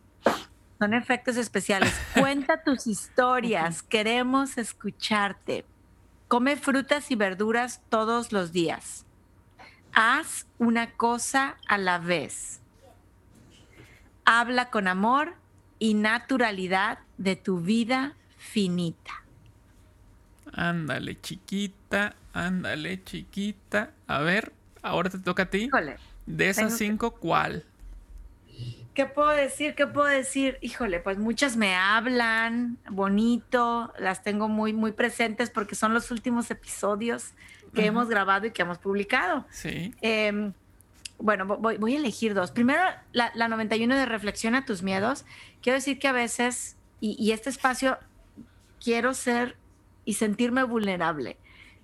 [0.79, 1.93] Son efectos especiales.
[2.19, 3.81] Cuenta tus historias.
[3.83, 5.65] Queremos escucharte.
[6.27, 9.05] Come frutas y verduras todos los días.
[9.93, 12.59] Haz una cosa a la vez.
[14.25, 15.35] Habla con amor
[15.79, 19.23] y naturalidad de tu vida finita.
[20.51, 23.91] Ándale, chiquita, ándale, chiquita.
[24.07, 24.51] A ver,
[24.81, 25.63] ahora te toca a ti.
[25.65, 27.63] Híjole, De esas que- cinco, ¿cuál?
[28.95, 29.75] ¿Qué puedo decir?
[29.75, 30.57] ¿Qué puedo decir?
[30.61, 36.49] Híjole, pues muchas me hablan bonito, las tengo muy, muy presentes porque son los últimos
[36.49, 37.33] episodios
[37.75, 37.87] que Ajá.
[37.89, 39.45] hemos grabado y que hemos publicado.
[39.51, 39.93] Sí.
[40.01, 40.51] Eh,
[41.19, 42.51] bueno, vo- voy, voy a elegir dos.
[42.51, 42.81] Primero,
[43.11, 45.25] la, la 91 de Reflexiona tus miedos.
[45.61, 47.97] Quiero decir que a veces, y, y este espacio,
[48.83, 49.55] quiero ser
[50.05, 51.37] y sentirme vulnerable.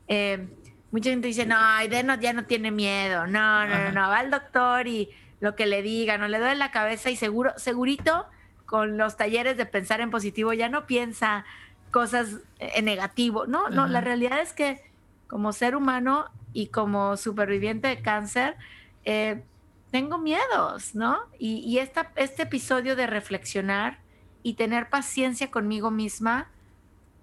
[0.08, 0.48] Eh,
[0.92, 3.26] mucha gente dice, no, Aide no, ya no tiene miedo.
[3.28, 3.92] No, no, Ajá.
[3.92, 5.10] no, no, va al doctor y
[5.42, 8.26] lo que le diga, no le duele la cabeza y seguro, segurito
[8.66, 11.44] con los talleres de pensar en positivo ya no piensa
[11.92, 13.46] cosas en negativo.
[13.48, 13.92] No, no, Ajá.
[13.92, 14.82] la realidad es que
[15.28, 18.56] como ser humano y como superviviente de cáncer,
[19.04, 19.44] eh,
[19.92, 21.20] tengo miedos, ¿no?
[21.38, 24.00] Y, y esta, este episodio de reflexionar
[24.44, 26.50] y tener paciencia conmigo misma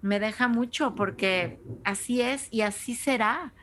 [0.01, 3.53] me deja mucho porque así es y así será.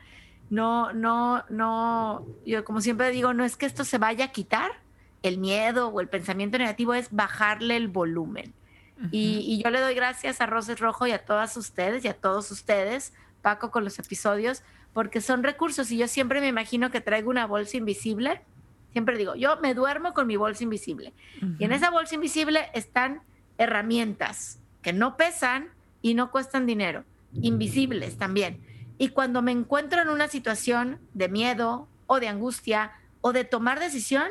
[0.49, 4.71] No, no, no, yo como siempre digo, no es que esto se vaya a quitar,
[5.23, 8.53] el miedo o el pensamiento negativo es bajarle el volumen.
[9.11, 12.15] Y, y yo le doy gracias a Roses Rojo y a todas ustedes y a
[12.15, 15.91] todos ustedes, Paco, con los episodios, porque son recursos.
[15.91, 18.41] Y yo siempre me imagino que traigo una bolsa invisible.
[18.93, 21.13] Siempre digo, yo me duermo con mi bolsa invisible.
[21.59, 23.21] Y en esa bolsa invisible están
[23.59, 25.69] herramientas que no pesan
[26.01, 28.59] y no cuestan dinero, invisibles también.
[28.97, 32.91] Y cuando me encuentro en una situación de miedo o de angustia
[33.21, 34.27] o de tomar decisión,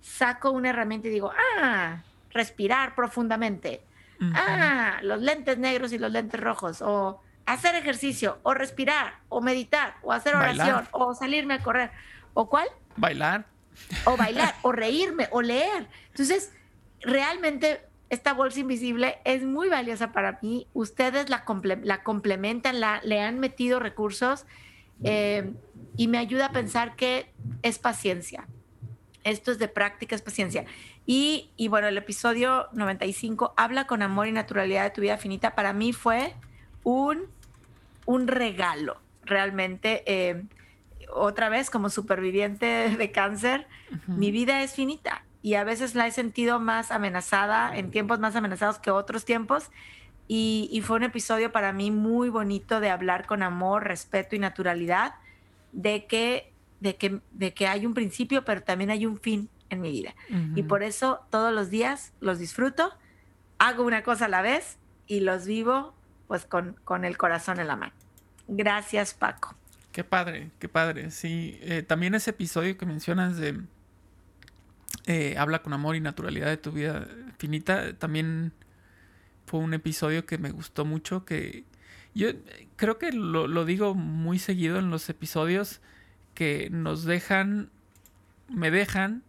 [0.00, 3.84] saco una herramienta y digo, ah, respirar profundamente.
[4.34, 6.80] Ah, los lentes negros y los lentes rojos.
[6.80, 10.68] O hacer ejercicio, o respirar, o meditar, o hacer Bailar.
[10.68, 11.90] oración, o salirme a correr.
[12.34, 12.68] ¿O cuál?
[12.96, 13.46] Bailar.
[14.04, 15.88] o bailar, o reírme, o leer.
[16.10, 16.52] Entonces,
[17.00, 17.80] realmente
[18.12, 20.66] esta bolsa invisible es muy valiosa para mí.
[20.74, 24.44] Ustedes la, comple- la complementan, la, le han metido recursos
[25.02, 25.50] eh,
[25.96, 27.32] y me ayuda a pensar que
[27.62, 28.46] es paciencia.
[29.24, 30.66] Esto es de práctica, es paciencia.
[31.06, 35.54] Y, y bueno, el episodio 95, Habla con amor y naturalidad de tu vida finita,
[35.54, 36.34] para mí fue
[36.84, 37.22] un,
[38.04, 40.02] un regalo, realmente.
[40.06, 40.42] eh,
[41.14, 43.66] otra vez, como superviviente de cáncer,
[44.06, 48.36] mi vida es finita y a veces la he sentido más amenazada, en tiempos más
[48.36, 49.70] amenazados que otros tiempos.
[50.28, 54.38] Y, y fue un episodio para mí muy bonito de hablar con amor, respeto y
[54.38, 55.16] naturalidad,
[55.72, 59.80] de que, de que, de que hay un principio, pero también hay un fin en
[59.80, 60.14] mi vida.
[60.54, 62.92] Y por eso todos los días los disfruto,
[63.58, 64.76] hago una cosa a la vez
[65.06, 65.94] y los vivo
[66.28, 67.92] pues con, con el corazón en la mano.
[68.48, 69.54] Gracias, Paco.
[69.92, 71.10] Qué padre, qué padre.
[71.10, 73.60] Sí, eh, también ese episodio que mencionas de
[75.06, 78.52] eh, Habla con amor y naturalidad de tu vida finita, también
[79.46, 81.64] fue un episodio que me gustó mucho, que
[82.14, 82.28] yo
[82.76, 85.80] creo que lo, lo digo muy seguido en los episodios
[86.34, 87.70] que nos dejan,
[88.48, 89.22] me dejan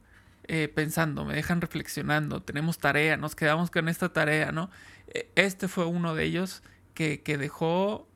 [0.47, 4.69] eh, pensando, me dejan reflexionando, tenemos tarea, nos quedamos con esta tarea, ¿no?
[5.07, 8.07] Eh, Este fue uno de ellos que, que dejó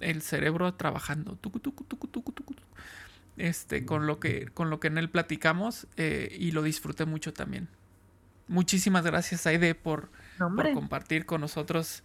[0.00, 1.36] el cerebro trabajando.
[1.36, 2.54] tucu, tucu, tucu,
[3.36, 7.32] Este, con lo que, con lo que en él platicamos eh, y lo disfruté mucho
[7.32, 7.68] también.
[8.48, 12.02] Muchísimas gracias, Aide, por, por compartir con nosotros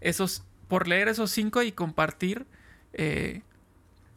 [0.00, 2.46] esos, por leer esos cinco y compartir,
[2.92, 3.42] eh,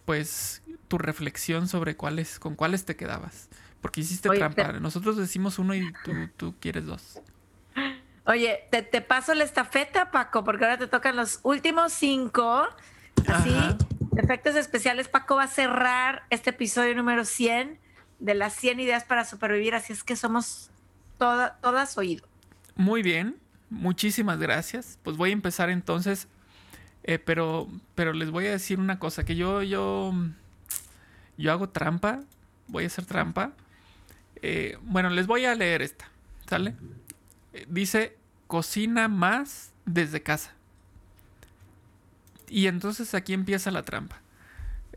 [0.05, 3.49] pues, tu reflexión sobre cuáles, con cuáles te quedabas.
[3.81, 4.73] Porque hiciste Oye, trampa.
[4.73, 7.19] Nosotros decimos uno y tú, tú quieres dos.
[8.25, 12.67] Oye, te, te paso la estafeta, Paco, porque ahora te tocan los últimos cinco.
[13.27, 13.77] Así, Ajá.
[14.17, 15.07] Efectos especiales.
[15.07, 17.79] Paco va a cerrar este episodio número 100
[18.19, 19.75] de las 100 ideas para supervivir.
[19.75, 20.69] Así es que somos
[21.17, 22.27] toda, todas oído.
[22.75, 23.37] Muy bien,
[23.69, 24.99] muchísimas gracias.
[25.03, 26.27] Pues voy a empezar entonces,
[27.03, 30.13] eh, pero, pero les voy a decir una cosa, que yo, yo,
[31.37, 32.21] yo hago trampa,
[32.67, 33.53] voy a hacer trampa.
[34.41, 36.09] Eh, bueno, les voy a leer esta,
[36.47, 36.75] ¿sale?
[37.53, 40.53] Eh, dice, cocina más desde casa.
[42.51, 44.19] Y entonces aquí empieza la trampa.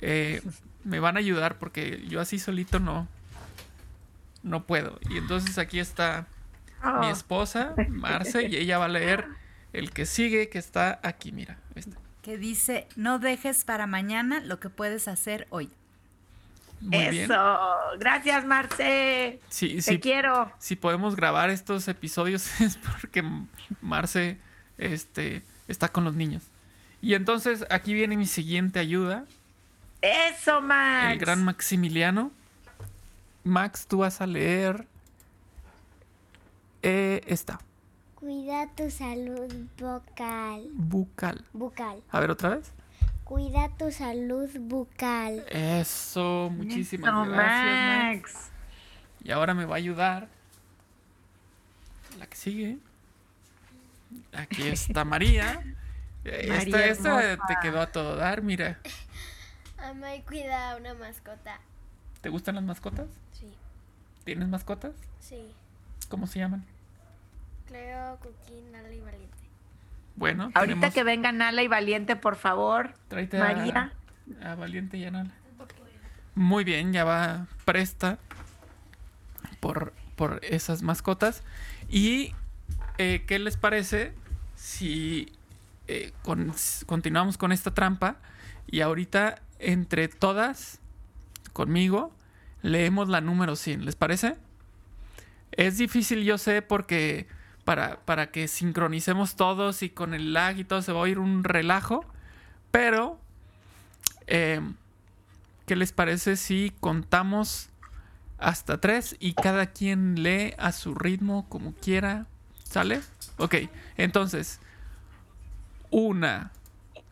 [0.01, 0.43] Eh,
[0.83, 3.07] me van a ayudar porque yo así solito no,
[4.43, 4.99] no puedo.
[5.09, 6.27] Y entonces aquí está
[7.01, 7.11] mi Oh.
[7.11, 9.27] esposa, Marce, y ella va a leer
[9.73, 11.57] el que sigue, que está aquí, mira.
[11.77, 11.97] este.
[12.23, 15.71] Que dice, no dejes para mañana lo que puedes hacer hoy.
[16.81, 17.11] Muy Eso.
[17.11, 17.29] bien.
[18.01, 19.41] Gracias, Marce.
[19.49, 20.53] Sí, Te sí, quiero.
[20.59, 23.23] si podemos grabar estos episodios es porque
[23.81, 24.39] Marce
[24.77, 26.43] este, está con los niños.
[27.05, 29.27] Y entonces aquí viene mi siguiente ayuda,
[30.01, 31.13] Eso, Max.
[31.13, 32.31] el gran Maximiliano.
[33.45, 34.87] Max, tú vas a leer
[36.83, 37.61] eh, esta,
[38.15, 40.67] Cuida tu salud vocal.
[40.73, 41.45] bucal.
[41.53, 42.03] Bucal.
[42.11, 42.73] A ver otra vez.
[43.25, 45.45] Cuida tu salud bucal.
[45.51, 48.33] Eso, muchísimas Eso, gracias, Max.
[48.35, 48.51] Max.
[49.25, 50.29] Y ahora me va a ayudar
[52.19, 52.79] la que sigue.
[54.33, 55.63] Aquí está María.
[56.25, 58.79] Eh, María esta esta te quedó a todo dar, mira.
[59.79, 61.61] Ama y cuida una mascota.
[62.23, 63.07] ¿Te gustan las mascotas?
[63.33, 63.53] Sí.
[64.25, 64.93] ¿Tienes mascotas?
[65.21, 65.53] Sí.
[66.09, 66.65] ¿Cómo se llaman?
[67.67, 69.35] Cleo, Cookie, Nala y Valiente.
[70.17, 72.95] Bueno, Ahorita tenemos- que venga Nala y Valiente, por favor.
[73.09, 73.93] tráete María.
[74.43, 75.31] A, a Valiente y a Nala.
[76.37, 78.19] Muy bien, ya va presta
[79.61, 81.43] por, por esas mascotas.
[81.89, 82.33] ¿Y
[82.99, 84.15] eh, qué les parece
[84.57, 85.33] si
[85.89, 86.53] eh, con-
[86.87, 88.17] continuamos con esta trampa
[88.67, 90.81] y ahorita entre todas,
[91.53, 92.13] conmigo,
[92.63, 93.85] leemos la número 100?
[93.85, 94.37] ¿Les parece?
[95.53, 97.27] Es difícil, yo sé, porque
[97.65, 101.19] para, para que sincronicemos todos y con el lag y todo se va a oír
[101.19, 102.05] un relajo,
[102.71, 103.19] pero...
[104.27, 104.61] eh,
[105.67, 107.71] ¿Qué les parece si contamos
[108.37, 112.27] hasta tres y cada quien lee a su ritmo como quiera?
[112.65, 113.01] ¿Sale?
[113.39, 113.55] Ok,
[113.97, 114.61] entonces,
[115.95, 116.51] una,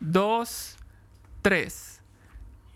[0.01, 0.75] dos,
[1.41, 2.01] tres.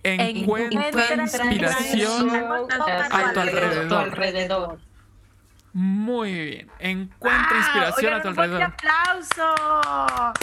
[0.04, 4.04] Encuentra Encuentra inspiración a tu alrededor.
[4.04, 4.80] alrededor.
[5.74, 6.72] Muy bien.
[6.80, 7.58] Encuentra ¡Wow!
[7.58, 8.64] inspiración Oigan, a tu un alrededor.
[8.64, 10.34] aplauso!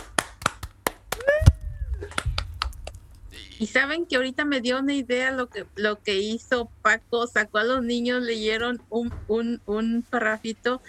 [3.59, 7.57] Y saben que ahorita me dio una idea lo que, lo que hizo Paco, sacó
[7.59, 10.83] a los niños, leyeron un, un, un parrafito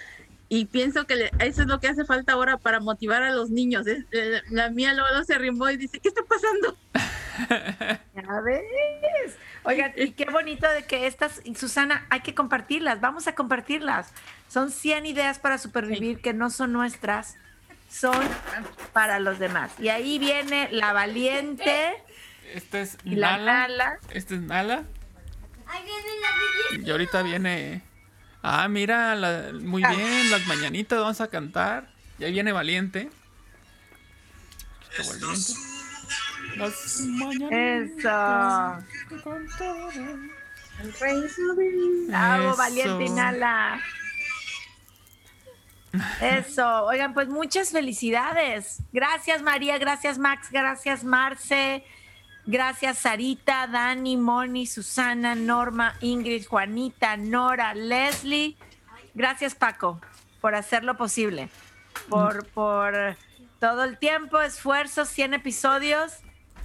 [0.50, 3.50] y pienso que le- eso es lo que hace falta ahora para motivar a los
[3.50, 3.88] niños.
[3.88, 6.78] Es- eh, la mía luego se arrimó y dice, ¿qué está pasando?
[8.16, 9.36] Ya ves.
[9.64, 14.12] Oigan, y qué bonito de que estas, y Susana, hay que compartirlas, vamos a compartirlas.
[14.48, 17.36] Son 100 ideas para supervivir que no son nuestras,
[17.90, 18.16] son
[18.94, 19.72] para los demás.
[19.80, 21.94] Y ahí viene la valiente
[22.54, 23.54] Este es y la Nala.
[23.68, 24.00] Nala.
[24.12, 24.84] Este es Nala.
[25.68, 27.82] Ahí viene la Y ahorita viene.
[28.48, 31.90] Ah, mira, la- muy bien, las mañanitas vamos a cantar.
[32.20, 33.10] Y ahí viene Valiente.
[34.98, 35.54] Valiente.
[36.58, 38.84] Las mañanitas
[42.40, 42.58] Eso.
[42.58, 43.82] valiente y Nala.
[46.22, 48.80] Eso, oigan, pues muchas felicidades.
[48.92, 51.84] Gracias María, gracias Max, gracias Marce,
[52.46, 58.56] gracias Sarita, Dani, Moni, Susana, Norma, Ingrid, Juanita, Nora, Leslie.
[59.14, 60.02] Gracias Paco
[60.42, 61.50] por hacerlo posible,
[62.10, 63.16] por, por
[63.60, 66.14] todo el tiempo, esfuerzo, 100 episodios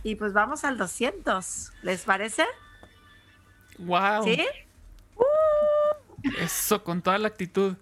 [0.03, 1.73] y pues vamos al 200.
[1.83, 2.45] ¿Les parece?
[3.79, 4.25] Wow.
[4.25, 4.47] ¿Sí?
[6.39, 7.77] Eso, con toda la actitud.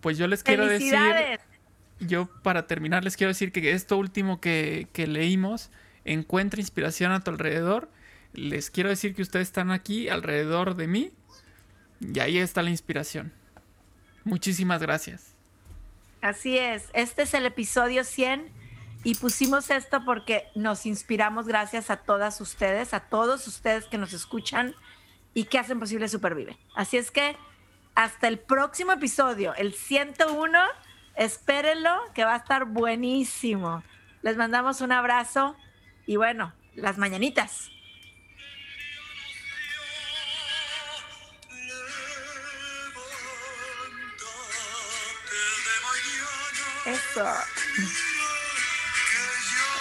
[0.00, 0.98] Pues yo les quiero decir.
[2.00, 5.70] Yo, para terminar, les quiero decir que esto último que, que leímos,
[6.12, 7.90] encuentra inspiración a tu alrededor.
[8.32, 11.12] Les quiero decir que ustedes están aquí alrededor de mí.
[12.00, 13.32] Y ahí está la inspiración.
[14.24, 15.34] Muchísimas gracias.
[16.20, 18.50] Así es, este es el episodio 100
[19.04, 24.12] y pusimos esto porque nos inspiramos gracias a todas ustedes, a todos ustedes que nos
[24.12, 24.74] escuchan
[25.32, 26.58] y que hacen posible Supervive.
[26.74, 27.36] Así es que
[27.94, 30.58] hasta el próximo episodio, el 101,
[31.14, 33.84] espérenlo que va a estar buenísimo.
[34.22, 35.56] Les mandamos un abrazo
[36.08, 37.70] y bueno, las mañanitas.
[46.86, 47.26] Eso.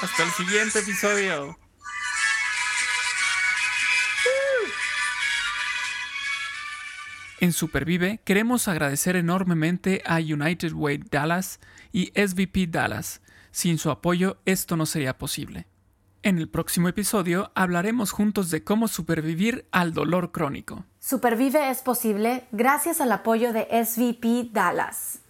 [0.02, 1.58] Hasta el siguiente episodio.
[7.40, 11.62] En Supervive queremos agradecer enormemente a United Way Dallas
[11.94, 13.22] y SVP Dallas.
[13.52, 15.68] Sin su apoyo esto no sería posible.
[16.28, 20.84] En el próximo episodio hablaremos juntos de cómo supervivir al dolor crónico.
[21.00, 25.22] Supervive es posible gracias al apoyo de SVP Dallas.